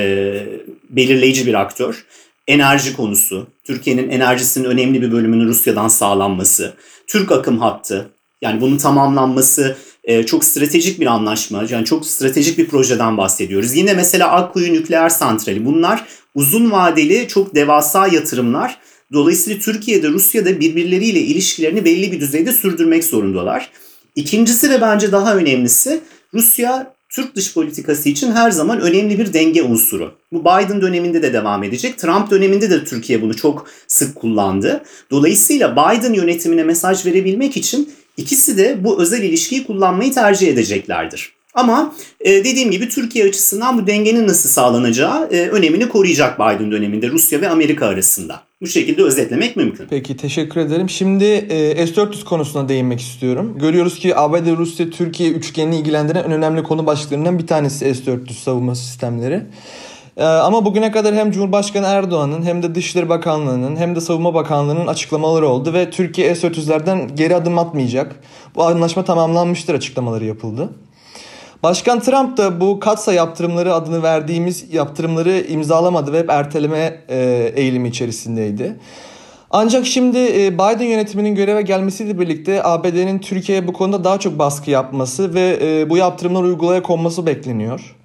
belirleyici 0.89 1.45
bir 1.47 1.53
aktör. 1.53 2.05
Enerji 2.47 2.95
konusu, 2.95 3.47
Türkiye'nin 3.63 4.09
enerjisinin 4.09 4.65
önemli 4.65 5.01
bir 5.01 5.11
bölümünün 5.11 5.47
Rusya'dan 5.47 5.87
sağlanması, 5.87 6.73
Türk 7.07 7.31
akım 7.31 7.59
hattı, 7.59 8.09
yani 8.41 8.61
bunun 8.61 8.77
tamamlanması 8.77 9.77
e, 10.03 10.25
çok 10.25 10.43
stratejik 10.43 10.99
bir 10.99 11.05
anlaşma. 11.05 11.65
Yani 11.69 11.85
çok 11.85 12.05
stratejik 12.05 12.57
bir 12.57 12.67
projeden 12.67 13.17
bahsediyoruz. 13.17 13.75
Yine 13.75 13.93
mesela 13.93 14.31
Akkuyu 14.31 14.73
nükleer 14.73 15.09
santrali. 15.09 15.65
Bunlar 15.65 16.05
uzun 16.35 16.71
vadeli 16.71 17.27
çok 17.27 17.55
devasa 17.55 18.07
yatırımlar. 18.07 18.77
Dolayısıyla 19.13 19.59
Türkiye'de 19.59 20.09
Rusya'da 20.09 20.59
birbirleriyle 20.59 21.19
ilişkilerini 21.19 21.85
belli 21.85 22.11
bir 22.11 22.19
düzeyde 22.19 22.51
sürdürmek 22.51 23.03
zorundalar. 23.03 23.69
İkincisi 24.15 24.69
ve 24.69 24.81
bence 24.81 25.11
daha 25.11 25.35
önemlisi 25.35 25.99
Rusya 26.33 26.93
Türk 27.09 27.35
dış 27.35 27.53
politikası 27.53 28.09
için 28.09 28.31
her 28.31 28.51
zaman 28.51 28.81
önemli 28.81 29.19
bir 29.19 29.33
denge 29.33 29.63
unsuru. 29.63 30.13
Bu 30.31 30.41
Biden 30.41 30.81
döneminde 30.81 31.23
de 31.23 31.33
devam 31.33 31.63
edecek. 31.63 31.97
Trump 31.97 32.31
döneminde 32.31 32.69
de 32.69 32.83
Türkiye 32.83 33.21
bunu 33.21 33.35
çok 33.35 33.67
sık 33.87 34.15
kullandı. 34.15 34.83
Dolayısıyla 35.11 35.71
Biden 35.71 36.13
yönetimine 36.13 36.63
mesaj 36.63 37.05
verebilmek 37.05 37.57
için 37.57 37.89
İkisi 38.17 38.57
de 38.57 38.83
bu 38.83 39.01
özel 39.01 39.23
ilişkiyi 39.23 39.63
kullanmayı 39.63 40.13
tercih 40.13 40.47
edeceklerdir. 40.47 41.33
Ama 41.53 41.95
e, 42.21 42.31
dediğim 42.31 42.71
gibi 42.71 42.89
Türkiye 42.89 43.25
açısından 43.25 43.77
bu 43.77 43.87
dengenin 43.87 44.27
nasıl 44.27 44.49
sağlanacağı 44.49 45.29
e, 45.31 45.47
önemini 45.47 45.89
koruyacak 45.89 46.39
Biden 46.39 46.71
döneminde 46.71 47.09
Rusya 47.09 47.41
ve 47.41 47.49
Amerika 47.49 47.85
arasında. 47.87 48.41
Bu 48.61 48.67
şekilde 48.67 49.03
özetlemek 49.03 49.55
mümkün. 49.55 49.87
Peki 49.89 50.17
teşekkür 50.17 50.61
ederim. 50.61 50.89
Şimdi 50.89 51.25
e, 51.25 51.87
S-400 51.87 52.23
konusuna 52.23 52.69
değinmek 52.69 53.01
istiyorum. 53.01 53.57
Görüyoruz 53.59 53.99
ki 53.99 54.17
ABD, 54.17 54.57
Rusya, 54.57 54.89
Türkiye 54.89 55.29
üçgenini 55.31 55.77
ilgilendiren 55.79 56.23
en 56.23 56.31
önemli 56.31 56.63
konu 56.63 56.85
başlıklarından 56.85 57.39
bir 57.39 57.47
tanesi 57.47 57.95
S-400 57.95 58.33
savunma 58.33 58.75
sistemleri. 58.75 59.41
Ee, 60.17 60.23
ama 60.23 60.65
bugüne 60.65 60.91
kadar 60.91 61.15
hem 61.15 61.31
Cumhurbaşkanı 61.31 61.85
Erdoğan'ın 61.87 62.43
hem 62.43 62.63
de 62.63 62.75
Dışişleri 62.75 63.09
Bakanlığı'nın 63.09 63.75
hem 63.75 63.95
de 63.95 64.01
Savunma 64.01 64.33
Bakanlığı'nın 64.33 64.87
açıklamaları 64.87 65.47
oldu 65.47 65.73
ve 65.73 65.89
Türkiye 65.89 66.35
S-400'lerden 66.35 67.15
geri 67.15 67.35
adım 67.35 67.57
atmayacak. 67.57 68.15
Bu 68.55 68.63
anlaşma 68.63 69.03
tamamlanmıştır 69.03 69.75
açıklamaları 69.75 70.25
yapıldı. 70.25 70.69
Başkan 71.63 71.99
Trump 71.99 72.37
da 72.37 72.61
bu 72.61 72.79
katsa 72.79 73.13
yaptırımları 73.13 73.73
adını 73.73 74.03
verdiğimiz 74.03 74.73
yaptırımları 74.73 75.39
imzalamadı 75.39 76.13
ve 76.13 76.19
hep 76.19 76.29
erteleme 76.29 77.01
e, 77.09 77.51
eğilimi 77.55 77.89
içerisindeydi. 77.89 78.79
Ancak 79.51 79.85
şimdi 79.85 80.17
e, 80.17 80.53
Biden 80.53 80.85
yönetiminin 80.85 81.35
göreve 81.35 81.61
gelmesiyle 81.61 82.19
birlikte 82.19 82.63
ABD'nin 82.63 83.19
Türkiye'ye 83.19 83.67
bu 83.67 83.73
konuda 83.73 84.03
daha 84.03 84.19
çok 84.19 84.39
baskı 84.39 84.71
yapması 84.71 85.33
ve 85.33 85.59
e, 85.61 85.89
bu 85.89 85.97
yaptırımlar 85.97 86.43
uygulaya 86.43 86.83
konması 86.83 87.25
bekleniyor. 87.25 87.95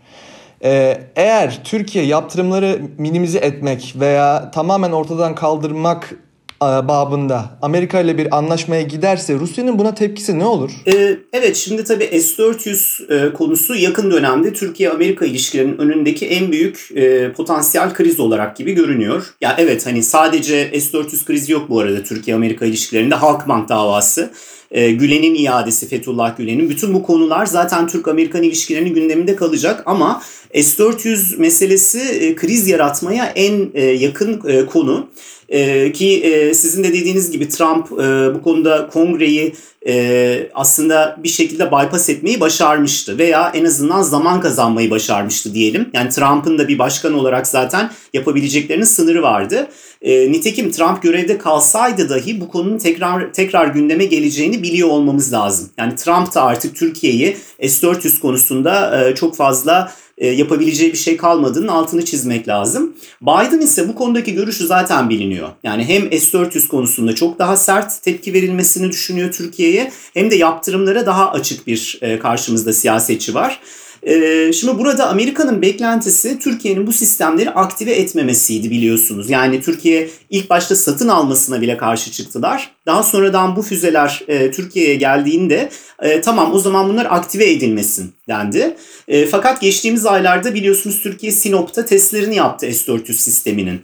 Ee, 0.65 1.01
eğer 1.17 1.65
Türkiye 1.65 2.05
yaptırımları 2.05 2.81
minimize 2.99 3.39
etmek 3.39 3.95
veya 4.01 4.51
tamamen 4.51 4.93
ortadan 4.93 5.35
kaldırmak 5.35 6.15
e, 6.63 6.67
babında 6.89 7.59
Amerika 7.63 8.01
ile 8.01 8.19
bir 8.19 8.37
anlaşmaya 8.37 8.83
giderse 8.83 9.35
Rusya'nın 9.35 9.79
buna 9.79 9.95
tepkisi 9.95 10.39
ne 10.39 10.45
olur? 10.45 10.71
Ee, 10.87 11.17
evet 11.33 11.57
şimdi 11.57 11.85
tabii 11.85 12.05
S-400 12.05 13.29
e, 13.29 13.33
konusu 13.33 13.75
yakın 13.75 14.11
dönemde 14.11 14.53
Türkiye-Amerika 14.53 15.27
ilişkilerinin 15.27 15.79
önündeki 15.79 16.27
en 16.27 16.53
büyük 16.53 16.89
e, 16.95 17.33
potansiyel 17.33 17.95
kriz 17.95 18.21
olarak 18.21 18.57
gibi 18.57 18.73
görünüyor. 18.73 19.35
Ya 19.41 19.57
evet 19.59 19.87
hani 19.87 20.03
sadece 20.03 20.81
S-400 20.81 21.25
krizi 21.25 21.53
yok 21.53 21.71
bu 21.71 21.81
arada 21.81 22.03
Türkiye-Amerika 22.03 22.67
ilişkilerinde 22.67 23.15
Halkbank 23.15 23.69
davası. 23.69 24.31
E, 24.71 24.93
Gülen'in 24.93 25.35
iadesi 25.35 25.89
Fethullah 25.89 26.37
Gülen'in 26.37 26.71
bütün 26.71 26.95
bu 26.95 27.03
konular 27.03 27.47
zaten 27.47 27.89
Türk-Amerikan 27.89 28.43
ilişkilerinin 28.43 28.95
gündeminde 28.95 29.37
kalacak 29.37 29.83
ama 29.87 30.23
S-400 30.55 31.37
meselesi 31.39 32.01
e, 32.01 32.35
kriz 32.35 32.69
yaratmaya 32.69 33.27
en 33.27 33.71
e, 33.75 33.85
yakın 33.85 34.41
e, 34.49 34.67
konu. 34.67 35.09
Ee, 35.49 35.93
ki 35.93 36.23
e, 36.23 36.55
sizin 36.55 36.85
de 36.85 36.89
dediğiniz 36.89 37.31
gibi 37.31 37.49
Trump 37.49 37.87
e, 37.93 38.35
bu 38.35 38.43
konuda 38.43 38.89
kongreyi 38.89 39.55
e, 39.87 40.49
aslında 40.55 41.17
bir 41.23 41.29
şekilde 41.29 41.67
bypass 41.67 42.09
etmeyi 42.09 42.41
başarmıştı 42.41 43.19
veya 43.19 43.53
en 43.55 43.65
azından 43.65 44.03
zaman 44.03 44.41
kazanmayı 44.41 44.91
başarmıştı 44.91 45.55
diyelim. 45.55 45.91
Yani 45.93 46.11
Trump'ın 46.11 46.59
da 46.59 46.69
bir 46.69 46.79
başkan 46.79 47.15
olarak 47.15 47.47
zaten 47.47 47.91
yapabileceklerinin 48.13 48.85
sınırı 48.85 49.23
vardı. 49.23 49.69
E, 50.03 50.33
nitekim 50.33 50.71
Trump 50.71 51.03
görevde 51.03 51.39
kalsaydı 51.39 52.09
dahi 52.09 52.41
bu 52.41 52.49
konunun 52.49 52.79
tekrar 52.79 53.33
tekrar 53.33 53.67
gündeme 53.67 54.05
geleceğini 54.05 54.63
biliyor 54.63 54.89
olmamız 54.89 55.33
lazım. 55.33 55.69
Yani 55.79 55.95
Trump 55.97 56.35
da 56.35 56.43
artık 56.43 56.77
Türkiye'yi 56.77 57.37
S-400 57.61 58.21
konusunda 58.21 59.05
e, 59.05 59.15
çok 59.15 59.37
fazla 59.37 59.93
e, 60.19 60.27
yapabileceği 60.27 60.93
bir 60.93 60.99
şey 60.99 61.17
kalmadığının 61.17 61.69
altını 61.69 62.05
çizmek 62.05 62.49
lazım. 62.49 62.97
Biden 63.23 63.61
ise 63.61 63.89
bu 63.89 63.95
konudaki 63.95 64.35
görüşü 64.35 64.67
zaten 64.67 65.11
biliniyor. 65.11 65.49
Yani 65.63 65.85
hem 65.85 66.03
S-400 66.13 66.69
konusunda 66.69 67.15
çok 67.15 67.39
daha 67.39 67.57
sert 67.57 68.03
tepki 68.03 68.33
verilmesini 68.33 68.89
düşünüyor 68.89 69.33
Türkiye'ye 69.33 69.93
hem 70.15 70.31
de 70.31 70.37
yaptırımlara 70.37 71.07
daha 71.07 71.31
açık 71.31 71.67
bir 71.67 71.99
e, 72.03 72.19
karşımızda 72.19 72.73
siyasetçi 72.73 73.35
var. 73.35 73.61
Ee, 74.07 74.53
şimdi 74.53 74.79
burada 74.79 75.09
Amerika'nın 75.09 75.63
beklentisi 75.63 76.39
Türkiye'nin 76.39 76.87
bu 76.87 76.93
sistemleri 76.93 77.51
aktive 77.51 77.93
etmemesiydi 77.93 78.71
biliyorsunuz. 78.71 79.31
Yani 79.31 79.61
Türkiye 79.61 80.09
ilk 80.31 80.51
başta 80.51 80.77
satın 80.77 81.09
almasına 81.09 81.61
bile 81.61 81.77
karşı 81.77 82.13
çıktılar. 82.13 82.71
Daha 82.87 83.03
sonradan 83.03 83.57
bu 83.57 83.63
füzeler 83.63 84.23
e, 84.29 84.51
Türkiye'ye 84.51 84.95
geldiğinde 84.95 85.69
e, 86.03 86.21
tamam 86.21 86.55
o 86.55 86.59
zaman 86.59 86.89
bunlar 86.89 87.07
aktive 87.11 87.51
edilmesin 87.51 88.13
dendi. 88.29 88.77
E, 89.09 89.27
fakat 89.27 89.61
geçtiğimiz 89.61 90.07
aylarda 90.07 90.55
biliyorsunuz 90.55 91.01
Türkiye 91.03 91.33
Sinop'ta 91.33 91.85
testlerini 91.85 92.37
yaptı 92.37 92.67
S-400 92.67 93.13
sisteminin. 93.13 93.81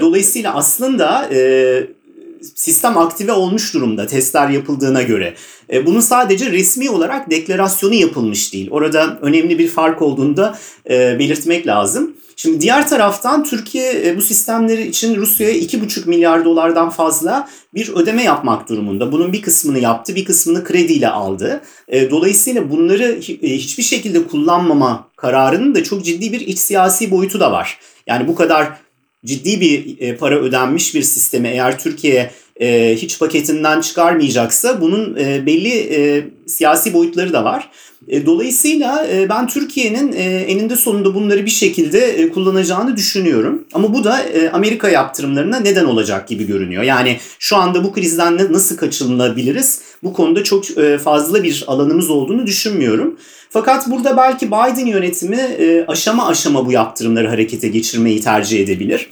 Dolayısıyla 0.00 0.54
aslında 0.54 1.28
sistem 2.54 2.98
aktive 2.98 3.32
olmuş 3.32 3.74
durumda 3.74 4.06
testler 4.06 4.48
yapıldığına 4.48 5.02
göre. 5.02 5.34
E, 5.72 5.86
bunun 5.86 6.00
sadece 6.00 6.52
resmi 6.52 6.90
olarak 6.90 7.30
deklarasyonu 7.30 7.94
yapılmış 7.94 8.52
değil. 8.52 8.68
Orada 8.70 9.18
önemli 9.22 9.58
bir 9.58 9.68
fark 9.68 10.02
olduğunu 10.02 10.36
da 10.36 10.58
e, 10.90 11.18
belirtmek 11.18 11.66
lazım. 11.66 12.16
Şimdi 12.36 12.60
diğer 12.60 12.88
taraftan 12.88 13.44
Türkiye 13.44 14.08
e, 14.08 14.16
bu 14.16 14.22
sistemleri 14.22 14.86
için 14.86 15.16
Rusya'ya 15.16 15.54
2,5 15.54 16.08
milyar 16.08 16.44
dolardan 16.44 16.90
fazla 16.90 17.48
bir 17.74 17.88
ödeme 17.88 18.22
yapmak 18.22 18.68
durumunda. 18.68 19.12
Bunun 19.12 19.32
bir 19.32 19.42
kısmını 19.42 19.78
yaptı, 19.78 20.14
bir 20.14 20.24
kısmını 20.24 20.64
krediyle 20.64 21.08
aldı. 21.08 21.60
Dolayısıyla 22.10 22.70
bunları 22.70 23.18
hiçbir 23.42 23.82
şekilde 23.82 24.26
kullanmama 24.26 25.08
kararının 25.16 25.74
da 25.74 25.82
çok 25.84 26.04
ciddi 26.04 26.32
bir 26.32 26.40
iç 26.40 26.58
siyasi 26.58 27.10
boyutu 27.10 27.40
da 27.40 27.52
var. 27.52 27.78
Yani 28.06 28.28
bu 28.28 28.34
kadar 28.34 28.72
ciddi 29.24 29.60
bir 29.60 30.16
para 30.16 30.40
ödenmiş 30.40 30.94
bir 30.94 31.02
sisteme 31.02 31.48
eğer 31.48 31.78
Türkiye 31.78 32.30
e, 32.60 32.96
hiç 32.96 33.18
paketinden 33.18 33.80
çıkarmayacaksa 33.80 34.80
bunun 34.80 35.16
e, 35.16 35.46
belli 35.46 35.74
e, 35.74 36.24
siyasi 36.46 36.94
boyutları 36.94 37.32
da 37.32 37.44
var. 37.44 37.70
Dolayısıyla 38.26 39.06
ben 39.28 39.46
Türkiye'nin 39.46 40.12
eninde 40.48 40.76
sonunda 40.76 41.14
bunları 41.14 41.44
bir 41.44 41.50
şekilde 41.50 42.30
kullanacağını 42.30 42.96
düşünüyorum. 42.96 43.64
Ama 43.72 43.94
bu 43.94 44.04
da 44.04 44.20
Amerika 44.52 44.88
yaptırımlarına 44.88 45.60
neden 45.60 45.84
olacak 45.84 46.28
gibi 46.28 46.46
görünüyor. 46.46 46.82
Yani 46.82 47.16
şu 47.38 47.56
anda 47.56 47.84
bu 47.84 47.92
krizden 47.92 48.52
nasıl 48.52 48.76
kaçınılabiliriz? 48.76 49.80
Bu 50.02 50.12
konuda 50.12 50.44
çok 50.44 50.64
fazla 51.04 51.42
bir 51.42 51.64
alanımız 51.66 52.10
olduğunu 52.10 52.46
düşünmüyorum. 52.46 53.18
Fakat 53.50 53.90
burada 53.90 54.16
belki 54.16 54.46
Biden 54.46 54.86
yönetimi 54.86 55.40
aşama 55.88 56.26
aşama 56.26 56.66
bu 56.66 56.72
yaptırımları 56.72 57.28
harekete 57.28 57.68
geçirmeyi 57.68 58.20
tercih 58.20 58.60
edebilir. 58.60 59.10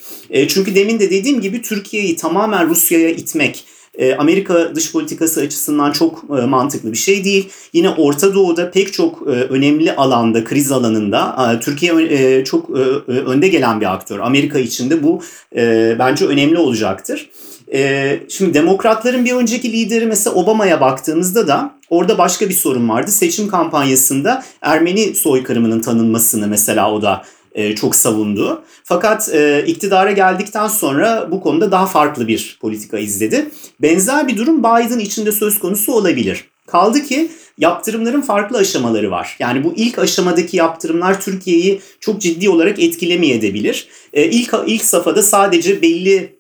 Çünkü 0.48 0.74
demin 0.74 1.00
de 1.00 1.10
dediğim 1.10 1.40
gibi 1.40 1.62
Türkiye'yi 1.62 2.16
tamamen 2.16 2.68
Rusya'ya 2.68 3.10
itmek 3.10 3.37
e, 3.98 4.14
Amerika 4.14 4.74
dış 4.74 4.92
politikası 4.92 5.40
açısından 5.40 5.92
çok 5.92 6.24
e, 6.38 6.46
mantıklı 6.46 6.92
bir 6.92 6.98
şey 6.98 7.24
değil. 7.24 7.48
Yine 7.72 7.90
Orta 7.90 8.34
Doğu'da 8.34 8.70
pek 8.70 8.92
çok 8.92 9.22
e, 9.22 9.30
önemli 9.30 9.92
alanda, 9.92 10.44
kriz 10.44 10.72
alanında 10.72 11.58
Türkiye 11.60 12.44
çok 12.44 12.70
önde 13.08 13.48
gelen 13.48 13.80
bir 13.80 13.92
aktör. 13.92 14.18
Amerika 14.18 14.58
için 14.58 14.90
de 14.90 15.02
bu 15.02 15.22
bence 15.98 16.26
önemli 16.26 16.58
olacaktır. 16.58 17.30
Şimdi 18.28 18.54
demokratların 18.54 19.24
bir 19.24 19.32
önceki 19.32 19.72
lideri 19.72 20.06
mesela 20.06 20.36
Obama'ya 20.36 20.80
baktığımızda 20.80 21.48
da 21.48 21.74
orada 21.90 22.18
başka 22.18 22.48
bir 22.48 22.54
sorun 22.54 22.88
vardı. 22.88 23.10
Seçim 23.10 23.48
kampanyasında 23.48 24.44
Ermeni 24.60 25.14
soykırımının 25.14 25.80
tanınmasını 25.80 26.46
mesela 26.46 26.92
o 26.92 27.02
da 27.02 27.22
e, 27.58 27.74
çok 27.74 27.96
savundu. 27.96 28.62
Fakat 28.84 29.28
e, 29.34 29.64
iktidara 29.66 30.12
geldikten 30.12 30.68
sonra 30.68 31.28
bu 31.30 31.40
konuda 31.40 31.70
daha 31.70 31.86
farklı 31.86 32.28
bir 32.28 32.58
politika 32.60 32.98
izledi. 32.98 33.48
Benzer 33.82 34.28
bir 34.28 34.36
durum 34.36 34.58
Biden 34.58 34.98
içinde 34.98 35.32
söz 35.32 35.58
konusu 35.58 35.92
olabilir. 35.92 36.44
Kaldı 36.66 37.02
ki 37.02 37.30
yaptırımların 37.58 38.20
farklı 38.20 38.58
aşamaları 38.58 39.10
var. 39.10 39.36
Yani 39.38 39.64
bu 39.64 39.74
ilk 39.76 39.98
aşamadaki 39.98 40.56
yaptırımlar 40.56 41.20
Türkiye'yi 41.20 41.80
çok 42.00 42.20
ciddi 42.20 42.50
olarak 42.50 42.78
etkilemeyebilir. 42.78 43.88
E, 44.12 44.24
ilk 44.24 44.54
ilk 44.66 44.84
safhada 44.84 45.22
sadece 45.22 45.82
belli 45.82 46.38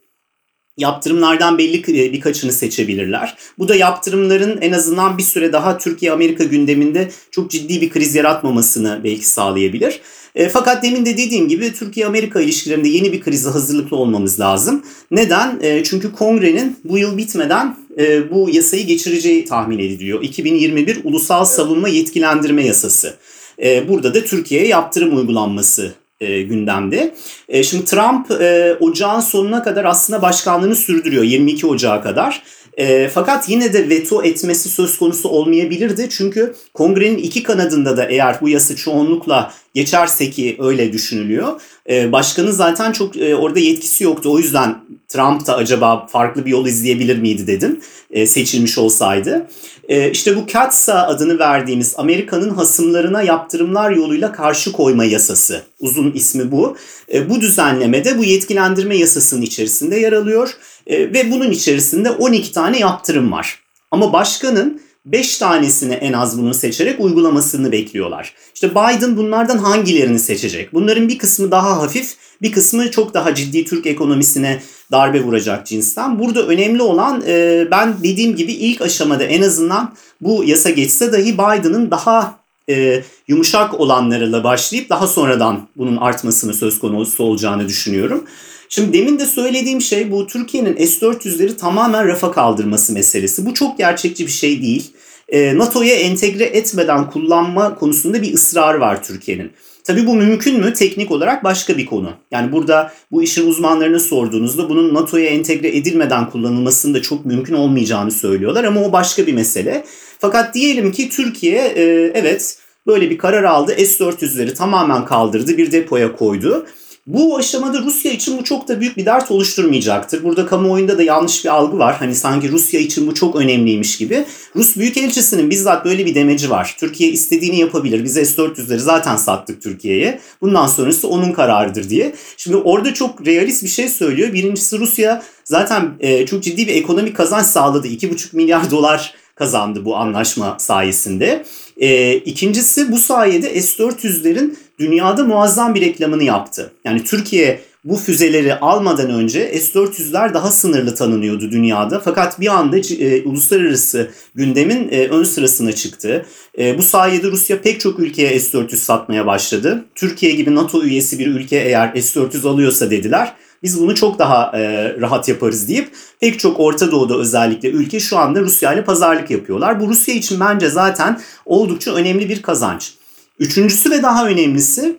yaptırımlardan 0.76 1.58
belli 1.58 2.04
e, 2.04 2.12
birkaçını 2.12 2.52
seçebilirler. 2.52 3.36
Bu 3.58 3.68
da 3.68 3.74
yaptırımların 3.74 4.58
en 4.60 4.72
azından 4.72 5.18
bir 5.18 5.22
süre 5.22 5.52
daha 5.52 5.78
Türkiye-Amerika 5.78 6.44
gündeminde 6.44 7.10
çok 7.30 7.50
ciddi 7.50 7.80
bir 7.80 7.90
kriz 7.90 8.14
yaratmamasını 8.14 9.00
belki 9.04 9.28
sağlayabilir. 9.28 10.00
E, 10.38 10.48
fakat 10.48 10.82
demin 10.82 11.06
de 11.06 11.16
dediğim 11.16 11.48
gibi 11.48 11.72
Türkiye-Amerika 11.72 12.40
ilişkilerinde 12.40 12.88
yeni 12.88 13.12
bir 13.12 13.20
krize 13.20 13.48
hazırlıklı 13.48 13.96
olmamız 13.96 14.40
lazım. 14.40 14.82
Neden? 15.10 15.58
E, 15.62 15.84
çünkü 15.84 16.12
kongrenin 16.12 16.76
bu 16.84 16.98
yıl 16.98 17.16
bitmeden 17.16 17.76
e, 17.98 18.30
bu 18.30 18.50
yasayı 18.50 18.86
geçireceği 18.86 19.44
tahmin 19.44 19.78
ediliyor. 19.78 20.22
2021 20.22 21.00
Ulusal 21.04 21.44
Savunma 21.44 21.88
Yetkilendirme 21.88 22.66
Yasası. 22.66 23.16
E, 23.62 23.88
burada 23.88 24.14
da 24.14 24.24
Türkiye'ye 24.24 24.68
yaptırım 24.68 25.16
uygulanması 25.16 25.92
e, 26.20 26.42
gündemde. 26.42 27.14
E, 27.48 27.62
şimdi 27.62 27.84
Trump 27.84 28.30
e, 28.30 28.76
ocağın 28.80 29.20
sonuna 29.20 29.62
kadar 29.62 29.84
aslında 29.84 30.22
başkanlığını 30.22 30.76
sürdürüyor 30.76 31.24
22 31.24 31.66
Ocağı 31.66 32.02
kadar. 32.02 32.42
E, 32.78 33.08
fakat 33.08 33.48
yine 33.48 33.72
de 33.72 33.88
veto 33.88 34.22
etmesi 34.22 34.68
söz 34.68 34.98
konusu 34.98 35.28
olmayabilirdi. 35.28 36.08
Çünkü 36.10 36.54
kongrenin 36.74 37.18
iki 37.18 37.42
kanadında 37.42 37.96
da 37.96 38.04
eğer 38.04 38.36
bu 38.40 38.48
yasa 38.48 38.76
çoğunlukla 38.76 39.52
geçerse 39.74 40.30
ki 40.30 40.56
öyle 40.60 40.92
düşünülüyor. 40.92 41.60
E, 41.90 42.12
başkanın 42.12 42.50
zaten 42.50 42.92
çok 42.92 43.16
e, 43.16 43.36
orada 43.36 43.58
yetkisi 43.58 44.04
yoktu. 44.04 44.32
O 44.32 44.38
yüzden 44.38 44.78
Trump 45.08 45.46
da 45.46 45.56
acaba 45.56 46.06
farklı 46.06 46.46
bir 46.46 46.50
yol 46.50 46.66
izleyebilir 46.66 47.18
miydi 47.18 47.46
dedim 47.46 47.80
e, 48.10 48.26
seçilmiş 48.26 48.78
olsaydı. 48.78 49.46
E, 49.88 50.10
işte 50.10 50.36
bu 50.36 50.46
CATSA 50.52 51.06
adını 51.06 51.38
verdiğimiz 51.38 51.94
Amerika'nın 51.96 52.50
hasımlarına 52.50 53.22
yaptırımlar 53.22 53.90
yoluyla 53.90 54.32
karşı 54.32 54.72
koyma 54.72 55.04
yasası. 55.04 55.62
Uzun 55.80 56.12
ismi 56.12 56.52
bu. 56.52 56.76
E, 57.12 57.30
bu 57.30 57.40
düzenlemede 57.40 58.18
bu 58.18 58.24
yetkilendirme 58.24 58.96
yasasının 58.96 59.42
içerisinde 59.42 59.96
yer 59.96 60.12
alıyor. 60.12 60.54
E, 60.88 61.12
ve 61.12 61.30
bunun 61.30 61.50
içerisinde 61.50 62.10
12 62.10 62.52
tane 62.52 62.78
yaptırım 62.78 63.32
var. 63.32 63.58
Ama 63.90 64.12
başkanın 64.12 64.80
5 65.04 65.38
tanesini 65.38 65.94
en 65.94 66.12
az 66.12 66.38
bunu 66.38 66.54
seçerek 66.54 67.00
uygulamasını 67.00 67.72
bekliyorlar. 67.72 68.34
İşte 68.54 68.70
Biden 68.70 69.16
bunlardan 69.16 69.58
hangilerini 69.58 70.18
seçecek? 70.18 70.72
Bunların 70.72 71.08
bir 71.08 71.18
kısmı 71.18 71.50
daha 71.50 71.82
hafif, 71.82 72.16
bir 72.42 72.52
kısmı 72.52 72.90
çok 72.90 73.14
daha 73.14 73.34
ciddi 73.34 73.64
Türk 73.64 73.86
ekonomisine 73.86 74.62
darbe 74.92 75.22
vuracak 75.22 75.66
cinsten. 75.66 76.18
Burada 76.18 76.46
önemli 76.46 76.82
olan 76.82 77.22
e, 77.26 77.66
ben 77.70 77.96
dediğim 78.02 78.36
gibi 78.36 78.52
ilk 78.52 78.82
aşamada 78.82 79.24
en 79.24 79.42
azından 79.42 79.94
bu 80.20 80.44
yasa 80.44 80.70
geçse 80.70 81.12
dahi 81.12 81.34
Biden'ın 81.34 81.90
daha 81.90 82.38
e, 82.70 83.02
yumuşak 83.28 83.80
olanlarıyla 83.80 84.44
başlayıp 84.44 84.90
daha 84.90 85.06
sonradan 85.06 85.68
bunun 85.76 85.96
artmasını 85.96 86.54
söz 86.54 86.78
konusu 86.78 87.24
olacağını 87.24 87.68
düşünüyorum. 87.68 88.24
Şimdi 88.68 88.92
demin 88.92 89.18
de 89.18 89.26
söylediğim 89.26 89.80
şey 89.80 90.10
bu 90.10 90.26
Türkiye'nin 90.26 90.86
S-400'leri 90.86 91.56
tamamen 91.56 92.08
rafa 92.08 92.32
kaldırması 92.32 92.92
meselesi. 92.92 93.46
Bu 93.46 93.54
çok 93.54 93.78
gerçekçi 93.78 94.26
bir 94.26 94.32
şey 94.32 94.62
değil. 94.62 94.90
E, 95.28 95.58
NATO'ya 95.58 95.94
entegre 95.94 96.44
etmeden 96.44 97.10
kullanma 97.10 97.74
konusunda 97.74 98.22
bir 98.22 98.34
ısrar 98.34 98.74
var 98.74 99.04
Türkiye'nin. 99.04 99.52
Tabii 99.84 100.06
bu 100.06 100.14
mümkün 100.14 100.60
mü? 100.60 100.72
Teknik 100.72 101.10
olarak 101.10 101.44
başka 101.44 101.76
bir 101.76 101.86
konu. 101.86 102.10
Yani 102.30 102.52
burada 102.52 102.92
bu 103.12 103.22
işin 103.22 103.46
uzmanlarına 103.46 103.98
sorduğunuzda 103.98 104.68
bunun 104.68 104.94
NATO'ya 104.94 105.26
entegre 105.26 105.76
edilmeden 105.76 106.30
kullanılmasının 106.30 106.94
da 106.94 107.02
çok 107.02 107.26
mümkün 107.26 107.54
olmayacağını 107.54 108.10
söylüyorlar 108.10 108.64
ama 108.64 108.80
o 108.80 108.92
başka 108.92 109.26
bir 109.26 109.32
mesele. 109.32 109.84
Fakat 110.18 110.54
diyelim 110.54 110.92
ki 110.92 111.08
Türkiye 111.08 111.58
e, 111.58 111.82
evet 112.14 112.58
böyle 112.86 113.10
bir 113.10 113.18
karar 113.18 113.44
aldı. 113.44 113.72
S-400'leri 113.72 114.54
tamamen 114.54 115.04
kaldırdı, 115.04 115.56
bir 115.56 115.72
depoya 115.72 116.16
koydu. 116.16 116.66
Bu 117.08 117.36
aşamada 117.36 117.78
Rusya 117.82 118.12
için 118.12 118.38
bu 118.38 118.44
çok 118.44 118.68
da 118.68 118.80
büyük 118.80 118.96
bir 118.96 119.06
dert 119.06 119.30
oluşturmayacaktır. 119.30 120.24
Burada 120.24 120.46
kamuoyunda 120.46 120.98
da 120.98 121.02
yanlış 121.02 121.44
bir 121.44 121.50
algı 121.50 121.78
var. 121.78 121.96
Hani 121.98 122.14
sanki 122.14 122.52
Rusya 122.52 122.80
için 122.80 123.06
bu 123.06 123.14
çok 123.14 123.36
önemliymiş 123.36 123.98
gibi. 123.98 124.24
Rus 124.56 124.76
Büyükelçisi'nin 124.76 125.50
bizzat 125.50 125.84
böyle 125.84 126.06
bir 126.06 126.14
demeci 126.14 126.50
var. 126.50 126.76
Türkiye 126.78 127.10
istediğini 127.10 127.58
yapabilir. 127.58 128.04
Biz 128.04 128.14
S-400'leri 128.14 128.78
zaten 128.78 129.16
sattık 129.16 129.62
Türkiye'ye. 129.62 130.20
Bundan 130.40 130.66
sonrası 130.66 131.08
onun 131.08 131.32
kararıdır 131.32 131.88
diye. 131.88 132.14
Şimdi 132.36 132.56
orada 132.56 132.94
çok 132.94 133.26
realist 133.26 133.62
bir 133.62 133.68
şey 133.68 133.88
söylüyor. 133.88 134.32
Birincisi 134.32 134.78
Rusya 134.78 135.22
zaten 135.44 135.90
e, 136.00 136.26
çok 136.26 136.42
ciddi 136.42 136.66
bir 136.66 136.74
ekonomik 136.74 137.16
kazanç 137.16 137.46
sağladı. 137.46 137.88
2,5 137.88 138.36
milyar 138.36 138.70
dolar 138.70 139.14
kazandı 139.34 139.84
bu 139.84 139.96
anlaşma 139.96 140.56
sayesinde. 140.58 141.44
E, 141.76 142.14
ikincisi 142.14 142.92
bu 142.92 142.98
sayede 142.98 143.60
S-400'lerin 143.60 144.54
dünyada 144.78 145.24
muazzam 145.24 145.74
bir 145.74 145.80
reklamını 145.80 146.24
yaptı. 146.24 146.72
Yani 146.84 147.04
Türkiye 147.04 147.60
bu 147.84 147.96
füzeleri 147.96 148.54
almadan 148.54 149.10
önce 149.10 149.60
S-400'ler 149.60 150.34
daha 150.34 150.50
sınırlı 150.50 150.94
tanınıyordu 150.94 151.50
dünyada. 151.50 152.00
Fakat 152.00 152.40
bir 152.40 152.46
anda 152.46 152.78
e, 152.78 153.22
uluslararası 153.22 154.10
gündemin 154.34 154.88
e, 154.90 155.08
ön 155.08 155.24
sırasına 155.24 155.72
çıktı. 155.72 156.26
E, 156.58 156.78
bu 156.78 156.82
sayede 156.82 157.26
Rusya 157.26 157.60
pek 157.60 157.80
çok 157.80 157.98
ülkeye 157.98 158.40
S-400 158.40 158.76
satmaya 158.76 159.26
başladı. 159.26 159.84
Türkiye 159.94 160.32
gibi 160.32 160.54
NATO 160.54 160.82
üyesi 160.82 161.18
bir 161.18 161.26
ülke 161.26 161.56
eğer 161.56 161.92
S-400 161.94 162.48
alıyorsa 162.48 162.90
dediler 162.90 163.34
biz 163.62 163.80
bunu 163.80 163.94
çok 163.94 164.18
daha 164.18 164.58
e, 164.58 164.94
rahat 165.00 165.28
yaparız 165.28 165.68
deyip 165.68 165.90
pek 166.20 166.38
çok 166.38 166.60
Orta 166.60 166.92
Doğu'da 166.92 167.16
özellikle 167.16 167.68
ülke 167.68 168.00
şu 168.00 168.18
anda 168.18 168.40
Rusya 168.40 168.72
ile 168.72 168.84
pazarlık 168.84 169.30
yapıyorlar. 169.30 169.80
Bu 169.80 169.88
Rusya 169.88 170.14
için 170.14 170.40
bence 170.40 170.68
zaten 170.68 171.20
oldukça 171.46 171.94
önemli 171.94 172.28
bir 172.28 172.42
kazanç. 172.42 172.97
Üçüncüsü 173.38 173.90
ve 173.90 174.02
daha 174.02 174.28
önemlisi 174.28 174.96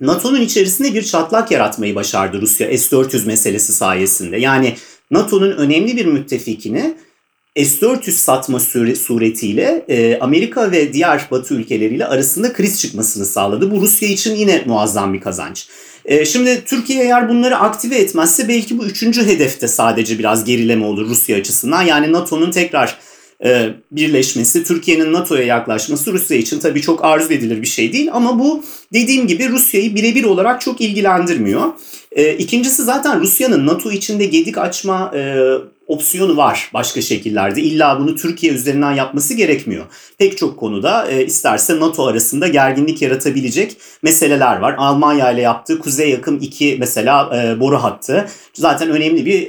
NATO'nun 0.00 0.40
içerisinde 0.40 0.94
bir 0.94 1.02
çatlak 1.02 1.50
yaratmayı 1.50 1.94
başardı 1.94 2.40
Rusya 2.40 2.78
S-400 2.78 3.26
meselesi 3.26 3.72
sayesinde. 3.72 4.36
Yani 4.36 4.76
NATO'nun 5.10 5.50
önemli 5.50 5.96
bir 5.96 6.06
müttefikini 6.06 6.94
S-400 7.56 8.10
satma 8.10 8.60
suretiyle 8.96 9.84
e, 9.88 10.18
Amerika 10.18 10.72
ve 10.72 10.92
diğer 10.92 11.26
Batı 11.30 11.54
ülkeleriyle 11.54 12.06
arasında 12.06 12.52
kriz 12.52 12.80
çıkmasını 12.80 13.26
sağladı. 13.26 13.70
Bu 13.70 13.80
Rusya 13.80 14.08
için 14.08 14.34
yine 14.34 14.62
muazzam 14.66 15.14
bir 15.14 15.20
kazanç. 15.20 15.68
E, 16.04 16.24
şimdi 16.24 16.64
Türkiye 16.64 17.04
eğer 17.04 17.28
bunları 17.28 17.56
aktive 17.56 17.96
etmezse 17.96 18.48
belki 18.48 18.78
bu 18.78 18.84
üçüncü 18.84 19.26
hedefte 19.26 19.68
sadece 19.68 20.18
biraz 20.18 20.44
gerileme 20.44 20.84
olur 20.84 21.08
Rusya 21.08 21.36
açısından. 21.36 21.82
Yani 21.82 22.12
NATO'nun 22.12 22.50
tekrar 22.50 22.98
e, 23.44 23.70
birleşmesi, 23.92 24.64
Türkiye'nin 24.64 25.12
NATO'ya 25.12 25.42
yaklaşması 25.42 26.12
Rusya 26.12 26.36
için 26.36 26.58
tabii 26.58 26.82
çok 26.82 27.04
arzu 27.04 27.32
edilir 27.32 27.62
bir 27.62 27.66
şey 27.66 27.92
değil. 27.92 28.08
Ama 28.12 28.38
bu 28.38 28.64
dediğim 28.92 29.26
gibi 29.26 29.48
Rusya'yı 29.48 29.94
birebir 29.94 30.24
olarak 30.24 30.60
çok 30.60 30.80
ilgilendirmiyor. 30.80 31.62
E, 32.12 32.34
ikincisi 32.34 32.82
zaten 32.82 33.20
Rusya'nın 33.20 33.66
NATO 33.66 33.90
içinde 33.90 34.26
gedik 34.26 34.58
açma 34.58 35.12
e, 35.14 35.36
opsiyonu 35.86 36.36
var 36.36 36.70
başka 36.74 37.00
şekillerde. 37.00 37.60
İlla 37.62 38.00
bunu 38.00 38.16
Türkiye 38.16 38.52
üzerinden 38.52 38.92
yapması 38.92 39.34
gerekmiyor. 39.34 39.84
Pek 40.18 40.38
çok 40.38 40.58
konuda 40.58 41.10
e, 41.10 41.24
isterse 41.24 41.80
NATO 41.80 42.06
arasında 42.06 42.48
gerginlik 42.48 43.02
yaratabilecek 43.02 43.76
meseleler 44.02 44.56
var. 44.56 44.74
Almanya 44.78 45.30
ile 45.30 45.40
yaptığı 45.40 45.78
Kuzey 45.78 46.10
Yakın 46.10 46.38
2 46.38 46.76
mesela 46.78 47.30
e, 47.36 47.60
boru 47.60 47.82
hattı. 47.82 48.28
Zaten 48.54 48.90
önemli 48.90 49.26
bir 49.26 49.46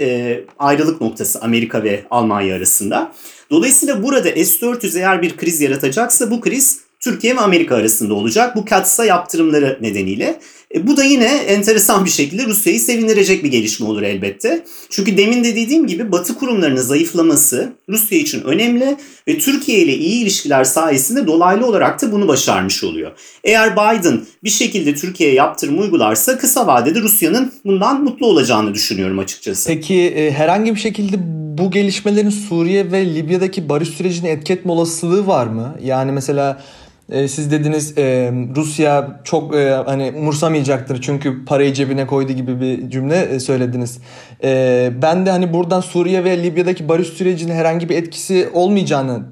ayrılık 0.59 1.01
noktası 1.01 1.41
Amerika 1.41 1.83
ve 1.83 2.03
Almanya 2.09 2.55
arasında. 2.55 3.11
Dolayısıyla 3.51 4.03
burada 4.03 4.29
S-400 4.29 4.99
eğer 4.99 5.21
bir 5.21 5.37
kriz 5.37 5.61
yaratacaksa 5.61 6.31
bu 6.31 6.41
kriz 6.41 6.79
Türkiye 6.99 7.35
ve 7.35 7.39
Amerika 7.39 7.75
arasında 7.75 8.13
olacak. 8.13 8.55
Bu 8.55 8.65
katsa 8.65 9.05
yaptırımları 9.05 9.77
nedeniyle. 9.81 10.39
E, 10.75 10.87
bu 10.87 10.97
da 10.97 11.03
yine 11.03 11.25
enteresan 11.25 12.05
bir 12.05 12.09
şekilde 12.09 12.45
Rusya'yı 12.45 12.79
sevindirecek 12.79 13.43
bir 13.43 13.51
gelişme 13.51 13.87
olur 13.87 14.01
elbette. 14.01 14.63
Çünkü 14.89 15.17
demin 15.17 15.43
de 15.43 15.55
dediğim 15.55 15.87
gibi 15.87 16.11
Batı 16.11 16.35
kurumlarının 16.35 16.81
zayıflaması 16.81 17.73
Rusya 17.89 18.17
için 18.17 18.41
önemli 18.41 18.97
ve 19.27 19.37
Türkiye 19.37 19.79
ile 19.79 19.95
iyi 19.95 20.21
ilişkiler 20.23 20.63
sayesinde 20.63 21.27
dolaylı 21.27 21.65
olarak 21.65 22.01
da 22.01 22.11
bunu 22.11 22.27
başarmış 22.27 22.83
oluyor. 22.83 23.11
Eğer 23.43 23.73
Biden 23.73 24.25
bir 24.43 24.49
şekilde 24.49 24.95
Türkiye'ye 24.95 25.35
yaptırım 25.35 25.79
uygularsa 25.79 26.37
kısa 26.37 26.67
vadede 26.67 27.01
Rusya'nın 27.01 27.53
bundan 27.65 28.03
mutlu 28.03 28.27
olacağını 28.27 28.73
düşünüyorum 28.73 29.19
açıkçası. 29.19 29.69
Peki 29.69 29.95
e, 29.95 30.31
herhangi 30.31 30.75
bir 30.75 30.79
şekilde 30.79 31.15
bu 31.57 31.71
gelişmelerin 31.71 32.29
Suriye 32.29 32.91
ve 32.91 33.15
Libya'daki 33.15 33.69
barış 33.69 33.89
sürecini 33.89 34.27
etki 34.27 34.61
olasılığı 34.65 35.27
var 35.27 35.47
mı? 35.47 35.77
Yani 35.83 36.11
mesela 36.11 36.61
e, 37.09 37.27
siz 37.27 37.51
dediniz 37.51 37.97
e, 37.97 38.31
Rusya 38.55 39.21
çok 39.23 39.55
e, 39.55 39.69
hani 39.85 40.13
umursamayacaktır 40.17 41.01
çünkü 41.01 41.45
parayı 41.45 41.73
cebine 41.73 42.07
koydu 42.07 42.31
gibi 42.31 42.61
bir 42.61 42.89
cümle 42.89 43.39
söylediniz. 43.39 43.99
Ben 45.01 45.25
de 45.25 45.31
hani 45.31 45.53
buradan 45.53 45.81
Suriye 45.81 46.23
ve 46.23 46.43
Libya'daki 46.43 46.89
barış 46.89 47.07
sürecinin 47.07 47.53
herhangi 47.53 47.89
bir 47.89 47.95
etkisi 47.95 48.49
olmayacağını 48.53 49.23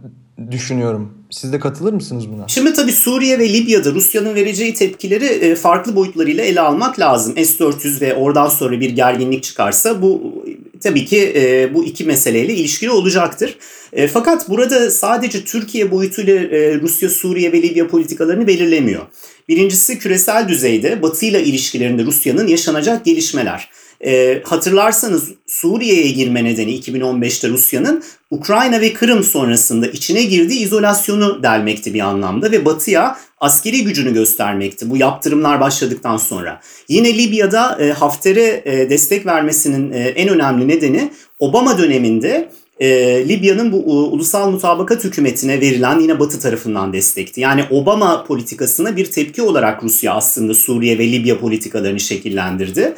düşünüyorum. 0.51 1.24
Siz 1.35 1.53
de 1.53 1.59
katılır 1.59 1.93
mısınız 1.93 2.31
buna? 2.31 2.47
Şimdi 2.47 2.73
tabii 2.73 2.91
Suriye 2.91 3.39
ve 3.39 3.53
Libya'da 3.53 3.91
Rusya'nın 3.91 4.35
vereceği 4.35 4.73
tepkileri 4.73 5.25
e, 5.25 5.55
farklı 5.55 5.95
boyutlarıyla 5.95 6.43
ele 6.43 6.61
almak 6.61 6.99
lazım. 6.99 7.33
S-400 7.37 8.01
ve 8.01 8.15
oradan 8.15 8.47
sonra 8.47 8.79
bir 8.79 8.89
gerginlik 8.89 9.43
çıkarsa 9.43 10.01
bu 10.01 10.43
tabii 10.83 11.05
ki 11.05 11.33
e, 11.35 11.73
bu 11.73 11.85
iki 11.85 12.03
meseleyle 12.03 12.53
ilişkili 12.53 12.91
olacaktır. 12.91 13.57
E, 13.93 14.07
fakat 14.07 14.49
burada 14.49 14.91
sadece 14.91 15.43
Türkiye 15.43 15.91
boyutuyla 15.91 16.35
Rusya, 16.81 17.09
Suriye 17.09 17.51
ve 17.51 17.61
Libya 17.61 17.87
politikalarını 17.87 18.47
belirlemiyor. 18.47 19.01
Birincisi 19.49 19.99
küresel 19.99 20.47
düzeyde 20.47 21.01
Batı 21.01 21.25
ile 21.25 21.43
ilişkilerinde 21.43 22.03
Rusya'nın 22.03 22.47
yaşanacak 22.47 23.05
gelişmeler. 23.05 23.69
E, 24.05 24.41
hatırlarsanız 24.45 25.31
Suriye'ye 25.47 26.11
girme 26.11 26.43
nedeni 26.43 26.79
2015'te 26.79 27.49
Rusya'nın 27.49 28.03
Ukrayna 28.31 28.81
ve 28.81 28.93
Kırım 28.93 29.23
sonrasında 29.23 29.87
içine 29.87 30.23
girdiği 30.23 30.59
izolasyonu 30.59 31.43
delmekti 31.43 31.93
bir 31.93 31.99
anlamda 31.99 32.51
ve 32.51 32.65
Batı'ya 32.65 33.17
askeri 33.39 33.83
gücünü 33.83 34.13
göstermekti 34.13 34.89
bu 34.89 34.97
yaptırımlar 34.97 35.59
başladıktan 35.59 36.17
sonra. 36.17 36.61
Yine 36.89 37.17
Libya'da 37.17 37.77
e, 37.81 37.91
Hafter'e 37.91 38.61
e, 38.65 38.89
destek 38.89 39.25
vermesinin 39.25 39.91
e, 39.91 39.99
en 39.99 40.29
önemli 40.29 40.67
nedeni 40.67 41.11
Obama 41.39 41.77
döneminde 41.77 42.49
e, 42.79 42.89
Libya'nın 43.29 43.71
bu 43.71 43.77
u, 43.77 44.11
ulusal 44.11 44.51
mutabakat 44.51 45.03
hükümetine 45.03 45.61
verilen 45.61 45.99
yine 45.99 46.19
Batı 46.19 46.39
tarafından 46.39 46.93
destekti. 46.93 47.41
Yani 47.41 47.63
Obama 47.69 48.23
politikasına 48.23 48.97
bir 48.97 49.05
tepki 49.05 49.41
olarak 49.41 49.83
Rusya 49.83 50.13
aslında 50.13 50.53
Suriye 50.53 50.97
ve 50.97 51.11
Libya 51.11 51.39
politikalarını 51.39 51.99
şekillendirdi. 51.99 52.95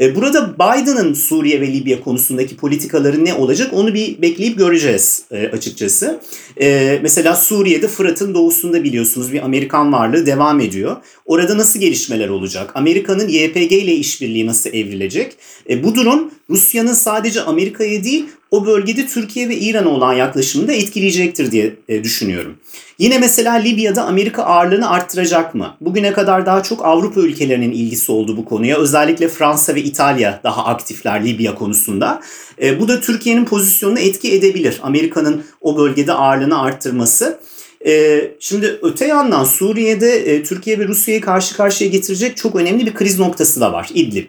E, 0.00 0.14
burada 0.14 0.54
Biden'ın 0.54 1.14
Suriye 1.14 1.60
ve 1.60 1.72
Libya 1.72 2.00
konusundaki 2.00 2.56
politikaları 2.56 3.24
ne 3.24 3.34
olacak 3.34 3.72
onu 3.72 3.94
bir 3.94 4.22
bekleyip 4.22 4.58
göreceğiz 4.58 5.22
e, 5.30 5.48
açıkçası. 5.48 6.20
E, 6.60 6.98
mesela 7.02 7.36
Suriye'de 7.36 7.88
Fırat'ın 7.88 8.34
doğusunda 8.34 8.84
biliyorsunuz 8.84 9.32
bir 9.32 9.44
Amerikan 9.44 9.92
varlığı 9.92 10.26
devam 10.26 10.60
ediyor. 10.60 10.96
Orada 11.26 11.58
nasıl 11.58 11.80
gelişmeler 11.80 12.28
olacak? 12.28 12.72
Amerika'nın 12.74 13.28
YPG 13.28 13.72
ile 13.72 13.94
işbirliği 13.94 14.46
nasıl 14.46 14.70
evrilecek? 14.70 15.36
Bu 15.82 15.94
durum 15.94 16.30
Rusya'nın 16.50 16.92
sadece 16.92 17.42
Amerika'ya 17.42 18.04
değil 18.04 18.24
o 18.50 18.66
bölgede 18.66 19.06
Türkiye 19.06 19.48
ve 19.48 19.56
İran'a 19.56 19.88
olan 19.88 20.12
yaklaşımını 20.12 20.68
da 20.68 20.72
etkileyecektir 20.72 21.50
diye 21.50 21.76
e, 21.88 22.04
düşünüyorum. 22.04 22.56
Yine 22.98 23.18
mesela 23.18 23.54
Libya'da 23.54 24.04
Amerika 24.04 24.42
ağırlığını 24.42 24.90
arttıracak 24.90 25.54
mı? 25.54 25.76
Bugüne 25.80 26.12
kadar 26.12 26.46
daha 26.46 26.62
çok 26.62 26.84
Avrupa 26.84 27.20
ülkelerinin 27.20 27.72
ilgisi 27.72 28.12
oldu 28.12 28.36
bu 28.36 28.44
konuya. 28.44 28.78
Özellikle 28.78 29.28
Fransa 29.28 29.74
ve 29.74 29.82
İtalya 29.82 30.40
daha 30.44 30.64
aktifler 30.64 31.24
Libya 31.24 31.54
konusunda. 31.54 32.20
E, 32.62 32.80
bu 32.80 32.88
da 32.88 33.00
Türkiye'nin 33.00 33.44
pozisyonunu 33.44 33.98
etki 33.98 34.32
edebilir. 34.32 34.80
Amerika'nın 34.82 35.44
o 35.60 35.78
bölgede 35.78 36.12
ağırlığını 36.12 36.60
arttırması. 36.60 37.38
E, 37.86 38.20
şimdi 38.40 38.78
öte 38.82 39.06
yandan 39.06 39.44
Suriye'de 39.44 40.42
Türkiye 40.42 40.78
ve 40.78 40.88
Rusya'yı 40.88 41.20
karşı 41.20 41.56
karşıya 41.56 41.90
getirecek 41.90 42.36
çok 42.36 42.56
önemli 42.56 42.86
bir 42.86 42.94
kriz 42.94 43.18
noktası 43.18 43.60
da 43.60 43.72
var. 43.72 43.90
İdlib. 43.94 44.28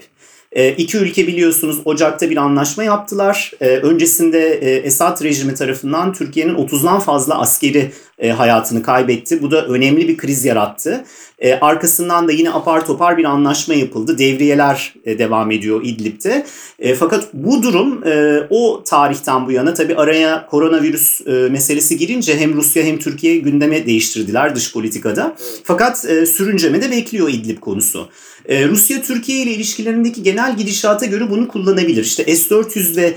E, 0.51 0.69
iki 0.69 0.97
ülke 0.97 1.27
biliyorsunuz 1.27 1.81
Ocak'ta 1.85 2.29
bir 2.29 2.37
anlaşma 2.37 2.83
yaptılar. 2.83 3.51
E, 3.61 3.67
öncesinde 3.67 4.53
e, 4.53 4.75
Esad 4.75 5.23
rejimi 5.23 5.53
tarafından 5.53 6.13
Türkiye'nin 6.13 6.55
30'dan 6.55 6.99
fazla 6.99 7.39
askeri 7.39 7.91
e, 8.19 8.29
hayatını 8.29 8.83
kaybetti. 8.83 9.41
Bu 9.41 9.51
da 9.51 9.65
önemli 9.65 10.07
bir 10.07 10.17
kriz 10.17 10.45
yarattı. 10.45 11.05
E, 11.39 11.53
arkasından 11.53 12.27
da 12.27 12.31
yine 12.31 12.51
apar 12.51 12.85
topar 12.85 13.17
bir 13.17 13.25
anlaşma 13.25 13.73
yapıldı. 13.73 14.17
Devriyeler 14.17 14.93
e, 15.05 15.19
devam 15.19 15.51
ediyor 15.51 15.81
İdlib'de. 15.83 16.45
E, 16.79 16.95
fakat 16.95 17.33
bu 17.33 17.63
durum 17.63 18.07
e, 18.07 18.41
o 18.49 18.83
tarihten 18.83 19.47
bu 19.47 19.51
yana 19.51 19.73
tabii 19.73 19.95
araya 19.95 20.45
koronavirüs 20.45 21.21
e, 21.27 21.31
meselesi 21.31 21.97
girince 21.97 22.39
hem 22.39 22.53
Rusya 22.53 22.83
hem 22.83 22.99
Türkiye 22.99 23.37
gündeme 23.37 23.85
değiştirdiler 23.85 24.55
dış 24.55 24.73
politikada. 24.73 25.35
Fakat 25.63 26.05
e, 26.05 26.25
sürünceme 26.25 26.81
de 26.81 26.91
bekliyor 26.91 27.29
İdlib 27.29 27.59
konusu. 27.59 28.09
E, 28.45 28.67
Rusya 28.67 29.01
Türkiye 29.01 29.41
ile 29.41 29.51
ilişkilerindeki 29.51 30.23
genel 30.23 30.57
gidişata 30.57 31.05
göre 31.05 31.29
bunu 31.29 31.47
kullanabilir. 31.47 32.03
İşte 32.03 32.35
S-400 32.35 32.95
ve 32.95 33.13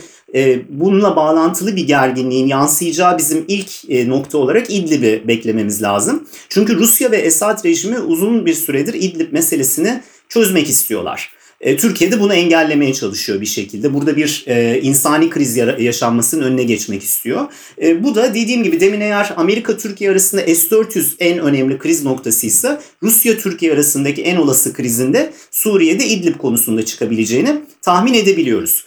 bununla 0.69 1.17
bağlantılı 1.17 1.77
bir 1.77 1.87
gerginliğin 1.87 2.47
yansıyacağı 2.47 3.19
bizim 3.19 3.45
ilk 3.49 3.91
e, 3.91 4.09
nokta 4.09 4.39
olarak 4.39 4.71
İdlib'i 4.71 5.29
beklememiz 5.29 5.83
lazım. 5.83 6.29
Çünkü 6.49 6.77
Rusya 6.77 7.11
ve 7.11 7.17
Esad 7.17 7.65
rejimi 7.65 7.99
uzun 7.99 8.47
bir 8.47 8.55
süredir 8.55 8.95
İdlib 8.95 9.33
meselesini 9.33 10.01
çözmek 10.29 10.69
istiyorlar. 10.69 11.33
E, 11.63 11.77
Türkiye 11.77 12.13
de 12.13 12.21
bunu 12.21 12.35
engellemeye 12.35 12.95
çalışıyor 12.95 13.41
bir 13.41 13.47
şekilde. 13.47 13.95
Burada 13.95 14.17
bir 14.17 14.45
e, 14.47 14.81
insani 14.83 15.31
kriz 15.31 15.57
yaşanmasının 15.57 16.43
önüne 16.43 16.63
geçmek 16.63 17.03
istiyor. 17.03 17.47
E, 17.83 18.05
bu 18.05 18.15
da 18.15 18.35
dediğim 18.35 18.63
gibi 18.63 18.81
demin 18.81 19.01
eğer 19.01 19.35
Amerika-Türkiye 19.37 20.11
arasında 20.11 20.41
S-400 20.41 21.05
en 21.19 21.39
önemli 21.39 21.79
kriz 21.79 22.05
noktasıysa 22.05 22.83
Rusya-Türkiye 23.03 23.73
arasındaki 23.73 24.23
en 24.23 24.37
olası 24.37 24.73
krizinde 24.73 25.33
Suriye'de 25.51 26.07
İdlib 26.07 26.39
konusunda 26.39 26.85
çıkabileceğini 26.85 27.61
tahmin 27.83 28.15
edebiliyoruz. 28.15 28.85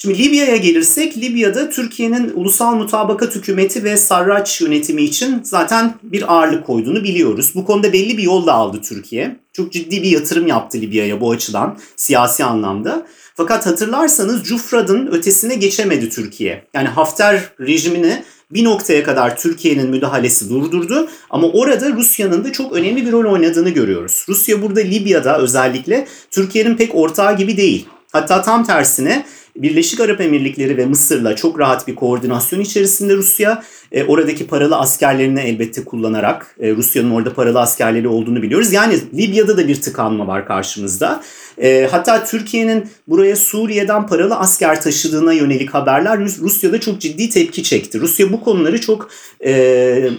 Şimdi 0.00 0.18
Libya'ya 0.18 0.56
gelirsek 0.56 1.16
Libya'da 1.16 1.70
Türkiye'nin 1.70 2.32
ulusal 2.34 2.74
mutabakat 2.74 3.34
hükümeti 3.34 3.84
ve 3.84 3.96
Sarraç 3.96 4.60
yönetimi 4.60 5.02
için 5.02 5.40
zaten 5.42 5.94
bir 6.02 6.34
ağırlık 6.34 6.66
koyduğunu 6.66 7.04
biliyoruz. 7.04 7.52
Bu 7.54 7.64
konuda 7.64 7.92
belli 7.92 8.18
bir 8.18 8.22
yol 8.22 8.46
da 8.46 8.52
aldı 8.52 8.80
Türkiye. 8.82 9.36
Çok 9.52 9.72
ciddi 9.72 10.02
bir 10.02 10.10
yatırım 10.10 10.46
yaptı 10.46 10.80
Libya'ya 10.80 11.20
bu 11.20 11.30
açıdan 11.30 11.78
siyasi 11.96 12.44
anlamda. 12.44 13.06
Fakat 13.34 13.66
hatırlarsanız 13.66 14.42
Cufrad'ın 14.42 15.06
ötesine 15.06 15.54
geçemedi 15.54 16.10
Türkiye. 16.10 16.64
Yani 16.74 16.88
Hafter 16.88 17.40
rejimini 17.60 18.22
bir 18.50 18.64
noktaya 18.64 19.02
kadar 19.04 19.36
Türkiye'nin 19.36 19.90
müdahalesi 19.90 20.50
durdurdu 20.50 21.08
ama 21.30 21.48
orada 21.48 21.92
Rusya'nın 21.92 22.44
da 22.44 22.52
çok 22.52 22.72
önemli 22.72 23.06
bir 23.06 23.12
rol 23.12 23.32
oynadığını 23.32 23.70
görüyoruz. 23.70 24.24
Rusya 24.28 24.62
burada 24.62 24.80
Libya'da 24.80 25.38
özellikle 25.38 26.06
Türkiye'nin 26.30 26.76
pek 26.76 26.94
ortağı 26.94 27.36
gibi 27.36 27.56
değil. 27.56 27.86
Hatta 28.12 28.42
tam 28.42 28.64
tersine 28.64 29.24
Birleşik 29.56 30.00
Arap 30.00 30.20
Emirlikleri 30.20 30.76
ve 30.76 30.86
Mısır'la 30.86 31.36
çok 31.36 31.58
rahat 31.58 31.88
bir 31.88 31.94
koordinasyon 31.94 32.60
içerisinde 32.60 33.16
Rusya. 33.16 33.62
E, 33.92 34.04
oradaki 34.04 34.46
paralı 34.46 34.76
askerlerini 34.76 35.40
elbette 35.40 35.84
kullanarak 35.84 36.56
e, 36.60 36.70
Rusya'nın 36.70 37.10
orada 37.10 37.34
paralı 37.34 37.60
askerleri 37.60 38.08
olduğunu 38.08 38.42
biliyoruz. 38.42 38.72
Yani 38.72 38.98
Libya'da 39.14 39.56
da 39.56 39.68
bir 39.68 39.82
tıkanma 39.82 40.26
var 40.26 40.46
karşımızda. 40.46 41.22
E, 41.62 41.88
hatta 41.90 42.24
Türkiye'nin 42.24 42.90
buraya 43.08 43.36
Suriye'den 43.36 44.06
paralı 44.06 44.36
asker 44.36 44.82
taşıdığına 44.82 45.32
yönelik 45.32 45.70
haberler 45.74 46.18
Rusya'da 46.18 46.80
çok 46.80 47.00
ciddi 47.00 47.30
tepki 47.30 47.62
çekti. 47.62 48.00
Rusya 48.00 48.32
bu 48.32 48.44
konuları 48.44 48.80
çok 48.80 49.10
e, 49.44 50.10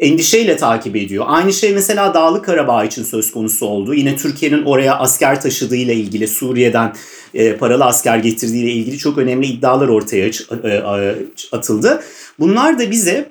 endişeyle 0.00 0.56
takip 0.56 0.96
ediyor. 0.96 1.24
Aynı 1.28 1.52
şey 1.52 1.72
mesela 1.72 2.14
Dağlık 2.14 2.44
Karabağ 2.44 2.84
için 2.84 3.04
söz 3.04 3.32
konusu 3.32 3.66
oldu. 3.66 3.94
Yine 3.94 4.16
Türkiye'nin 4.16 4.62
oraya 4.62 4.98
asker 4.98 5.40
taşıdığı 5.40 5.76
ile 5.76 5.94
ilgili 5.94 6.28
Suriye'den 6.28 6.94
e, 7.34 7.56
paralı 7.56 7.84
asker 7.84 8.18
getirdiği 8.18 8.62
ile 8.62 8.72
ilgili 8.72 8.98
çok 8.98 9.18
önemli 9.18 9.46
iddialar 9.46 9.88
ortaya 9.88 10.30
e, 10.64 10.82
atıldı. 11.52 12.02
Bunlar 12.38 12.78
da 12.78 12.90
bize 12.90 13.28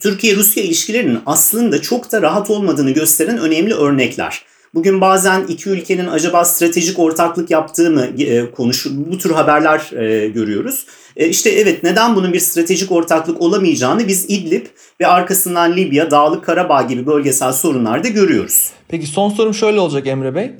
Türkiye-Rusya 0.00 0.62
ilişkilerinin 0.62 1.18
aslında 1.26 1.82
çok 1.82 2.12
da 2.12 2.22
rahat 2.22 2.50
olmadığını 2.50 2.90
gösteren 2.90 3.38
önemli 3.38 3.74
örnekler. 3.74 4.42
Bugün 4.76 5.00
bazen 5.00 5.44
iki 5.48 5.70
ülkenin 5.70 6.06
acaba 6.06 6.44
stratejik 6.44 6.98
ortaklık 6.98 7.50
yaptığı 7.50 7.90
mı 7.90 8.06
e, 8.18 8.50
konuşur, 8.50 8.90
bu 8.94 9.18
tür 9.18 9.30
haberler 9.30 9.90
e, 9.92 10.28
görüyoruz. 10.28 10.86
E, 11.16 11.28
işte 11.28 11.50
evet 11.50 11.82
neden 11.82 12.16
bunun 12.16 12.32
bir 12.32 12.40
stratejik 12.40 12.92
ortaklık 12.92 13.42
olamayacağını 13.42 14.08
biz 14.08 14.24
İdlib 14.28 14.66
ve 15.00 15.06
arkasından 15.06 15.76
Libya, 15.76 16.10
Dağlık 16.10 16.44
Karabağ 16.44 16.82
gibi 16.82 17.06
bölgesel 17.06 17.52
sorunlarda 17.52 18.08
görüyoruz. 18.08 18.70
Peki 18.88 19.06
son 19.06 19.30
sorum 19.30 19.54
şöyle 19.54 19.80
olacak 19.80 20.06
Emre 20.06 20.34
Bey. 20.34 20.50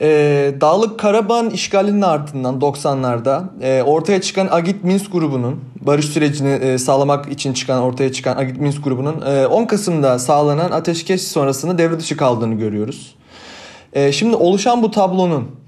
Ee, 0.00 0.54
Dağlık 0.60 1.00
Karabağ'ın 1.00 1.50
işgalinin 1.50 2.02
ardından 2.02 2.60
90'larda 2.60 3.44
e, 3.62 3.82
ortaya 3.82 4.20
çıkan 4.20 4.48
Agit 4.50 4.84
Minsk 4.84 5.12
grubunun 5.12 5.60
barış 5.80 6.06
sürecini 6.06 6.52
e, 6.52 6.78
sağlamak 6.78 7.32
için 7.32 7.52
çıkan 7.52 7.82
ortaya 7.82 8.12
çıkan 8.12 8.36
Agit 8.36 8.56
Minsk 8.56 8.84
grubunun 8.84 9.20
e, 9.26 9.46
10 9.46 9.64
Kasım'da 9.64 10.18
sağlanan 10.18 10.70
ateşkes 10.70 11.28
sonrasında 11.28 11.78
devre 11.78 11.98
dışı 11.98 12.16
kaldığını 12.16 12.54
görüyoruz. 12.54 13.14
E, 13.92 14.12
şimdi 14.12 14.36
oluşan 14.36 14.82
bu 14.82 14.90
tablonun 14.90 15.62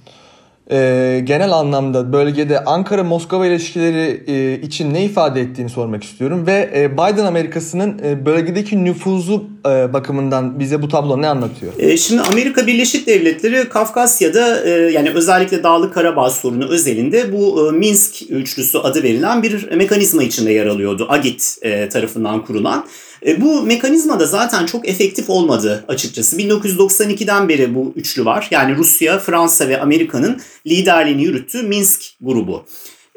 e, 0.71 1.21
genel 1.25 1.53
anlamda 1.53 2.13
bölgede 2.13 2.65
Ankara-Moskova 2.65 3.47
ilişkileri 3.47 4.25
e, 4.27 4.61
için 4.61 4.95
ne 4.95 5.05
ifade 5.05 5.41
ettiğini 5.41 5.69
sormak 5.69 6.05
istiyorum. 6.05 6.47
Ve 6.47 6.71
e, 6.75 6.93
Biden 6.93 7.25
Amerikası'nın 7.25 8.01
e, 8.05 8.27
bölgedeki 8.27 8.85
nüfuzu 8.85 9.45
e, 9.67 9.93
bakımından 9.93 10.61
bize 10.61 10.83
bu 10.83 10.89
tablo 10.89 11.23
ne 11.23 11.29
anlatıyor? 11.29 11.73
E, 11.79 11.97
şimdi 11.97 12.23
Amerika 12.23 12.67
Birleşik 12.67 13.07
Devletleri 13.07 13.69
Kafkasya'da 13.69 14.65
e, 14.65 14.71
yani 14.71 15.11
özellikle 15.11 15.63
Dağlık 15.63 15.95
Karabağ 15.95 16.31
sorunu 16.31 16.69
özelinde 16.69 17.33
bu 17.33 17.69
e, 17.69 17.73
Minsk 17.73 18.31
üçlüsü 18.31 18.79
adı 18.79 19.03
verilen 19.03 19.43
bir 19.43 19.73
mekanizma 19.73 20.23
içinde 20.23 20.53
yer 20.53 20.67
alıyordu. 20.67 21.07
AGİT 21.09 21.59
e, 21.63 21.89
tarafından 21.89 22.45
kurulan. 22.45 22.87
E, 23.27 23.41
bu 23.41 23.63
mekanizma 23.63 24.21
da 24.21 24.27
zaten 24.27 24.67
çok 24.67 24.89
efektif 24.89 25.31
olmadı 25.31 25.85
açıkçası. 25.89 26.37
1992'den 26.37 27.49
beri 27.49 27.75
bu 27.75 27.93
üçlü 27.97 28.25
var. 28.25 28.49
Yani 28.51 28.77
Rusya, 28.77 29.19
Fransa 29.19 29.69
ve 29.69 29.81
Amerika'nın 29.81 30.41
liderliğini 30.67 31.23
yürüttüğü 31.25 31.63
Minsk 31.63 32.03
grubu. 32.21 32.65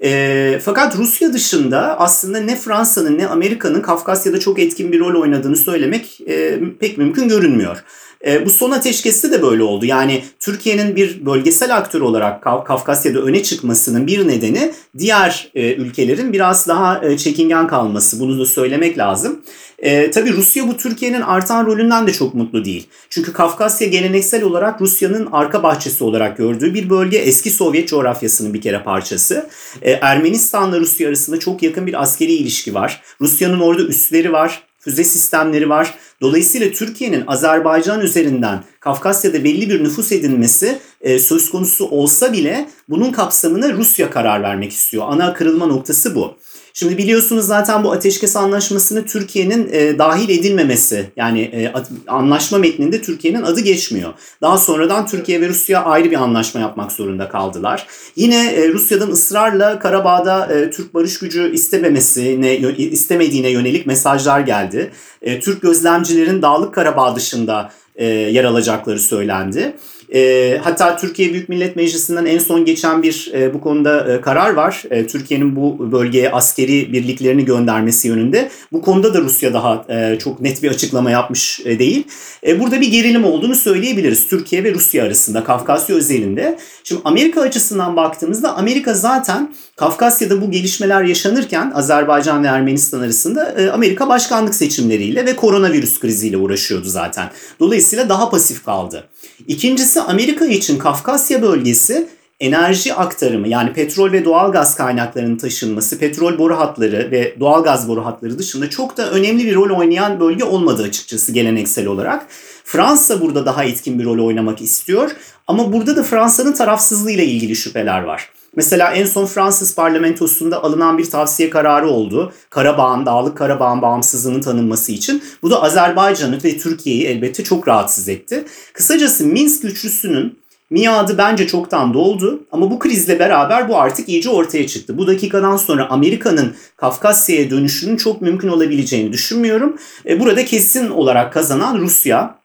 E, 0.04 0.60
fakat 0.64 0.98
Rusya 0.98 1.34
dışında 1.34 2.00
aslında 2.00 2.40
ne 2.40 2.56
Fransa'nın 2.56 3.18
ne 3.18 3.28
Amerika'nın 3.28 3.82
Kafkasya'da 3.82 4.40
çok 4.40 4.60
etkin 4.60 4.92
bir 4.92 5.00
rol 5.00 5.22
oynadığını 5.22 5.56
söylemek 5.56 6.22
e, 6.28 6.60
pek 6.80 6.98
mümkün 6.98 7.30
görünmüyor. 7.30 7.84
E, 8.26 8.46
bu 8.46 8.50
son 8.50 8.72
ateşkeste 8.72 9.32
de 9.32 9.42
böyle 9.42 9.64
oldu. 9.64 9.86
Yani 9.86 10.24
Türkiye'nin 10.40 10.96
bir 10.96 11.26
bölgesel 11.26 11.78
aktör 11.78 12.02
olarak 12.02 12.44
Kafkasya'da 12.44 13.20
öne 13.20 13.44
çıkmasının 13.44 14.08
bir 14.08 14.28
nedeni 14.28 14.72
diğer 14.98 15.52
e, 15.56 15.74
ülkelerin 15.74 16.34
biraz 16.34 16.68
daha 16.68 17.06
e, 17.06 17.18
çekingen 17.18 17.68
kalması. 17.68 18.20
Bunu 18.20 18.40
da 18.40 18.46
söylemek 18.46 18.98
lazım. 18.98 19.42
E, 19.80 20.12
tabii 20.12 20.34
Rusya 20.34 20.68
bu 20.68 20.78
Türkiye'nin 20.78 21.22
artan 21.22 21.66
rolünden 21.66 22.08
de 22.08 22.14
çok 22.14 22.34
mutlu 22.34 22.66
değil. 22.66 22.88
Çünkü 23.10 23.34
Kafkasya 23.34 23.88
geleneksel 23.88 24.44
olarak 24.44 24.82
Rusya'nın 24.82 25.28
arka 25.32 25.64
bahçesi 25.64 26.04
olarak 26.04 26.38
gördüğü 26.38 26.74
bir 26.74 26.90
bölge 26.90 27.18
eski 27.18 27.50
Sovyet 27.50 27.88
coğrafyasının 27.90 28.54
bir 28.54 28.62
kere 28.62 28.84
parçası. 28.84 29.50
E, 29.82 29.92
Ermenistan'la 29.92 30.80
Rusya 30.80 31.08
arasında 31.08 31.40
çok 31.40 31.64
yakın 31.64 31.88
bir 31.88 32.02
askeri 32.02 32.32
ilişki 32.32 32.74
var. 32.74 33.02
Rusya'nın 33.22 33.60
orada 33.60 33.84
üsleri 33.84 34.32
var, 34.32 34.67
füze 34.80 35.04
sistemleri 35.04 35.70
var. 35.70 35.94
Dolayısıyla 36.22 36.72
Türkiye'nin 36.72 37.24
Azerbaycan 37.28 38.02
üzerinden 38.02 38.64
Kafkasya'da 38.80 39.44
belli 39.44 39.70
bir 39.70 39.84
nüfus 39.84 40.12
edinmesi 40.12 40.80
e, 41.02 41.20
söz 41.20 41.50
konusu 41.50 41.86
olsa 41.86 42.34
bile 42.34 42.70
bunun 42.90 43.12
kapsamına 43.12 43.74
Rusya 43.74 44.12
karar 44.12 44.44
vermek 44.44 44.72
istiyor. 44.72 45.06
Ana 45.08 45.34
kırılma 45.34 45.66
noktası 45.66 46.16
bu. 46.16 46.38
Şimdi 46.80 46.98
biliyorsunuz 46.98 47.46
zaten 47.46 47.84
bu 47.84 47.92
ateşkes 47.92 48.36
anlaşmasını 48.36 49.06
Türkiye'nin 49.06 49.70
e, 49.72 49.98
dahil 49.98 50.30
edilmemesi 50.30 51.12
yani 51.16 51.42
e, 51.42 51.74
anlaşma 52.08 52.58
metninde 52.58 53.02
Türkiye'nin 53.02 53.42
adı 53.42 53.60
geçmiyor. 53.60 54.14
Daha 54.42 54.58
sonradan 54.58 55.08
Türkiye 55.08 55.42
ve 55.42 55.50
Rusya 55.50 55.84
ayrı 55.84 56.12
bir 56.12 56.16
anlaşma 56.16 56.62
yapmak 56.62 56.92
zorunda 56.92 57.30
kaldılar. 57.30 57.88
Yine 58.16 58.46
e, 58.46 58.70
Rusya'dan 58.70 59.12
ısrarla 59.12 59.80
Karabağ'da 59.80 60.54
e, 60.54 60.72
Türk 60.72 60.94
barış 60.94 61.20
gücü 61.20 61.54
istememesine 61.54 62.58
istemediğine 62.78 63.50
yönelik 63.50 63.86
mesajlar 63.86 64.40
geldi. 64.40 64.92
E, 65.22 65.40
Türk 65.40 65.62
gözlemcilerin 65.62 66.42
Dağlık 66.42 66.74
Karabağ 66.74 67.16
dışında 67.16 67.72
e, 67.96 68.06
yer 68.06 68.44
alacakları 68.44 69.00
söylendi. 69.00 69.76
E, 70.14 70.60
hatta 70.64 70.98
Türkiye 70.98 71.34
Büyük 71.34 71.50
Millet 71.50 71.76
Meclisi'nden 71.76 72.26
en 72.26 72.40
son 72.40 72.66
geçen 72.66 73.04
bir 73.04 73.32
e, 73.34 73.54
bu 73.54 73.62
konuda 73.62 74.14
e, 74.14 74.22
karar 74.22 74.54
var. 74.54 74.84
E, 74.90 75.08
Türkiye'nin 75.08 75.56
bu 75.56 75.92
bölgeye 75.92 76.32
askeri 76.32 76.94
birliklerini 76.94 77.46
göndermesi 77.46 78.08
yönünde. 78.08 78.50
Bu 78.72 78.82
konuda 78.82 79.14
da 79.14 79.22
Rusya 79.22 79.54
daha 79.54 79.86
e, 79.90 80.20
çok 80.20 80.42
net 80.42 80.64
bir 80.64 80.72
açıklama 80.72 81.12
yapmış 81.12 81.60
e, 81.66 81.80
değil. 81.80 82.08
E, 82.48 82.60
burada 82.60 82.82
bir 82.82 82.92
gerilim 82.92 83.26
olduğunu 83.26 83.56
söyleyebiliriz 83.56 84.28
Türkiye 84.28 84.64
ve 84.64 84.74
Rusya 84.74 85.04
arasında 85.04 85.44
Kafkasya 85.44 85.96
özelinde. 85.96 86.58
Şimdi 86.84 87.02
Amerika 87.06 87.42
açısından 87.42 87.96
baktığımızda 87.96 88.56
Amerika 88.56 88.94
zaten 88.94 89.54
Kafkasya'da 89.76 90.42
bu 90.42 90.52
gelişmeler 90.52 91.04
yaşanırken 91.04 91.72
Azerbaycan 91.76 92.44
ve 92.44 92.48
Ermenistan 92.48 93.00
arasında 93.00 93.52
e, 93.52 93.70
Amerika 93.70 94.10
başkanlık 94.10 94.56
seçimleriyle 94.56 95.26
ve 95.26 95.36
koronavirüs 95.36 96.00
kriziyle 96.00 96.38
uğraşıyordu 96.38 96.88
zaten. 96.88 97.30
Dolayısıyla 97.60 98.10
daha 98.10 98.30
pasif 98.30 98.66
kaldı. 98.66 99.08
İkincisi 99.48 99.97
Amerika 100.02 100.46
için 100.46 100.80
Kafkasya 100.80 101.42
bölgesi 101.42 102.08
enerji 102.40 102.94
aktarımı 102.94 103.48
yani 103.48 103.74
petrol 103.74 104.12
ve 104.12 104.26
doğal 104.26 104.52
gaz 104.52 104.76
kaynaklarının 104.76 105.38
taşınması, 105.38 106.00
petrol 106.00 106.38
boru 106.38 106.60
hatları 106.60 107.12
ve 107.12 107.36
doğal 107.40 107.64
gaz 107.64 107.90
boru 107.90 108.06
hatları 108.06 108.40
dışında 108.40 108.70
çok 108.70 108.98
da 108.98 109.12
önemli 109.12 109.46
bir 109.46 109.56
rol 109.56 109.80
oynayan 109.80 110.20
bölge 110.20 110.44
olmadı 110.44 110.84
açıkçası 110.84 111.32
geleneksel 111.32 111.88
olarak. 111.88 112.28
Fransa 112.64 113.22
burada 113.22 113.46
daha 113.46 113.64
etkin 113.64 114.00
bir 114.00 114.06
rol 114.06 114.26
oynamak 114.26 114.62
istiyor 114.62 115.12
ama 115.48 115.74
burada 115.74 115.96
da 115.96 116.04
Fransa'nın 116.04 116.54
tarafsızlığıyla 116.54 117.24
ilgili 117.24 117.56
şüpheler 117.56 118.02
var. 118.02 118.30
Mesela 118.58 118.92
en 118.94 119.06
son 119.06 119.26
Fransız 119.26 119.76
parlamentosunda 119.76 120.64
alınan 120.64 120.98
bir 120.98 121.10
tavsiye 121.10 121.50
kararı 121.50 121.90
oldu. 121.90 122.34
Karabağ'ın, 122.50 123.06
Dağlık 123.06 123.38
Karabağ'ın 123.38 123.82
bağımsızlığının 123.82 124.42
tanınması 124.42 124.92
için. 124.92 125.24
Bu 125.42 125.52
da 125.52 125.64
Azerbaycan'ı 125.64 126.44
ve 126.44 126.58
Türkiye'yi 126.58 127.06
elbette 127.06 127.44
çok 127.44 127.68
rahatsız 127.68 128.10
etti. 128.10 128.46
Kısacası 128.74 129.26
Minsk 129.26 129.66
üçlüsünün 129.66 130.40
miadı 130.70 131.18
bence 131.18 131.48
çoktan 131.48 131.94
doldu 131.94 132.44
ama 132.52 132.72
bu 132.72 132.80
krizle 132.80 133.20
beraber 133.20 133.70
bu 133.70 133.78
artık 133.78 134.10
iyice 134.10 134.30
ortaya 134.30 134.68
çıktı. 134.68 134.98
Bu 134.98 135.08
dakikadan 135.08 135.58
sonra 135.58 135.90
Amerika'nın 135.90 136.56
Kafkasya'ya 136.78 137.50
dönüşünün 137.50 137.98
çok 137.98 138.22
mümkün 138.22 138.48
olabileceğini 138.48 139.14
düşünmüyorum. 139.14 139.78
E, 140.06 140.20
burada 140.20 140.46
kesin 140.46 140.90
olarak 140.90 141.34
kazanan 141.34 141.78
Rusya, 141.80 142.40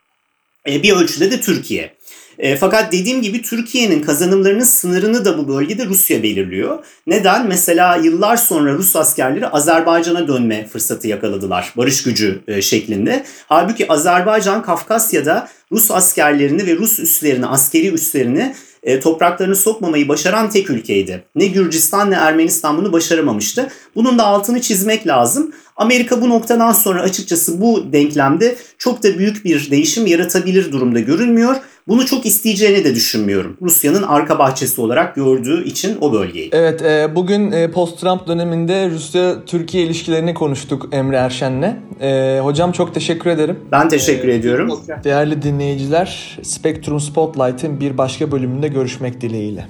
e, 0.68 0.82
bir 0.82 0.92
ölçüde 0.92 1.30
de 1.30 1.40
Türkiye. 1.40 1.94
E, 2.42 2.56
fakat 2.56 2.92
dediğim 2.92 3.22
gibi 3.22 3.42
Türkiye'nin 3.42 4.02
kazanımlarının 4.02 4.64
sınırını 4.64 5.24
da 5.24 5.38
bu 5.38 5.48
bölgede 5.48 5.86
Rusya 5.86 6.22
belirliyor. 6.22 6.84
Neden? 7.06 7.46
Mesela 7.46 7.96
yıllar 7.96 8.36
sonra 8.36 8.72
Rus 8.72 8.96
askerleri 8.96 9.48
Azerbaycan'a 9.48 10.28
dönme 10.28 10.66
fırsatı 10.66 11.08
yakaladılar 11.08 11.72
barış 11.76 12.02
gücü 12.02 12.40
e, 12.48 12.62
şeklinde. 12.62 13.24
Halbuki 13.46 13.92
Azerbaycan 13.92 14.62
Kafkasya'da 14.62 15.48
Rus 15.72 15.90
askerlerini 15.90 16.66
ve 16.66 16.76
Rus 16.76 16.98
üslerini, 16.98 17.46
askeri 17.46 17.88
üslerini 17.88 18.54
e, 18.82 19.00
topraklarını 19.00 19.56
sokmamayı 19.56 20.08
başaran 20.08 20.50
tek 20.50 20.70
ülkeydi. 20.70 21.24
Ne 21.34 21.46
Gürcistan 21.46 22.10
ne 22.10 22.14
Ermenistan 22.14 22.76
bunu 22.76 22.92
başaramamıştı. 22.92 23.68
Bunun 23.94 24.18
da 24.18 24.24
altını 24.26 24.60
çizmek 24.60 25.06
lazım. 25.06 25.52
Amerika 25.82 26.22
bu 26.22 26.28
noktadan 26.28 26.72
sonra 26.72 27.02
açıkçası 27.02 27.60
bu 27.60 27.92
denklemde 27.92 28.56
çok 28.78 29.02
da 29.02 29.18
büyük 29.18 29.44
bir 29.44 29.70
değişim 29.70 30.06
yaratabilir 30.06 30.72
durumda 30.72 31.00
görünmüyor. 31.00 31.56
Bunu 31.88 32.06
çok 32.06 32.26
isteyeceğini 32.26 32.84
de 32.84 32.94
düşünmüyorum. 32.94 33.56
Rusya'nın 33.62 34.02
arka 34.02 34.38
bahçesi 34.38 34.80
olarak 34.80 35.14
gördüğü 35.14 35.64
için 35.64 35.98
o 36.00 36.12
bölgeyi. 36.12 36.48
Evet 36.52 36.82
e, 36.82 37.16
bugün 37.16 37.52
e, 37.52 37.70
post-Trump 37.70 38.26
döneminde 38.26 38.90
Rusya-Türkiye 38.90 39.84
ilişkilerini 39.84 40.34
konuştuk 40.34 40.88
Emre 40.92 41.16
Erşen'le. 41.16 41.76
E, 42.00 42.40
hocam 42.42 42.72
çok 42.72 42.94
teşekkür 42.94 43.30
ederim. 43.30 43.58
Ben 43.72 43.88
teşekkür 43.88 44.28
ee, 44.28 44.34
ediyorum. 44.34 44.80
Değerli 45.04 45.42
dinleyiciler 45.42 46.38
Spectrum 46.42 47.00
Spotlight'ın 47.00 47.80
bir 47.80 47.98
başka 47.98 48.32
bölümünde 48.32 48.68
görüşmek 48.68 49.20
dileğiyle. 49.20 49.66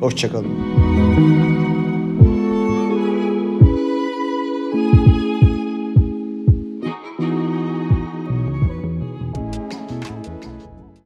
Hoşçakalın. 0.00 1.43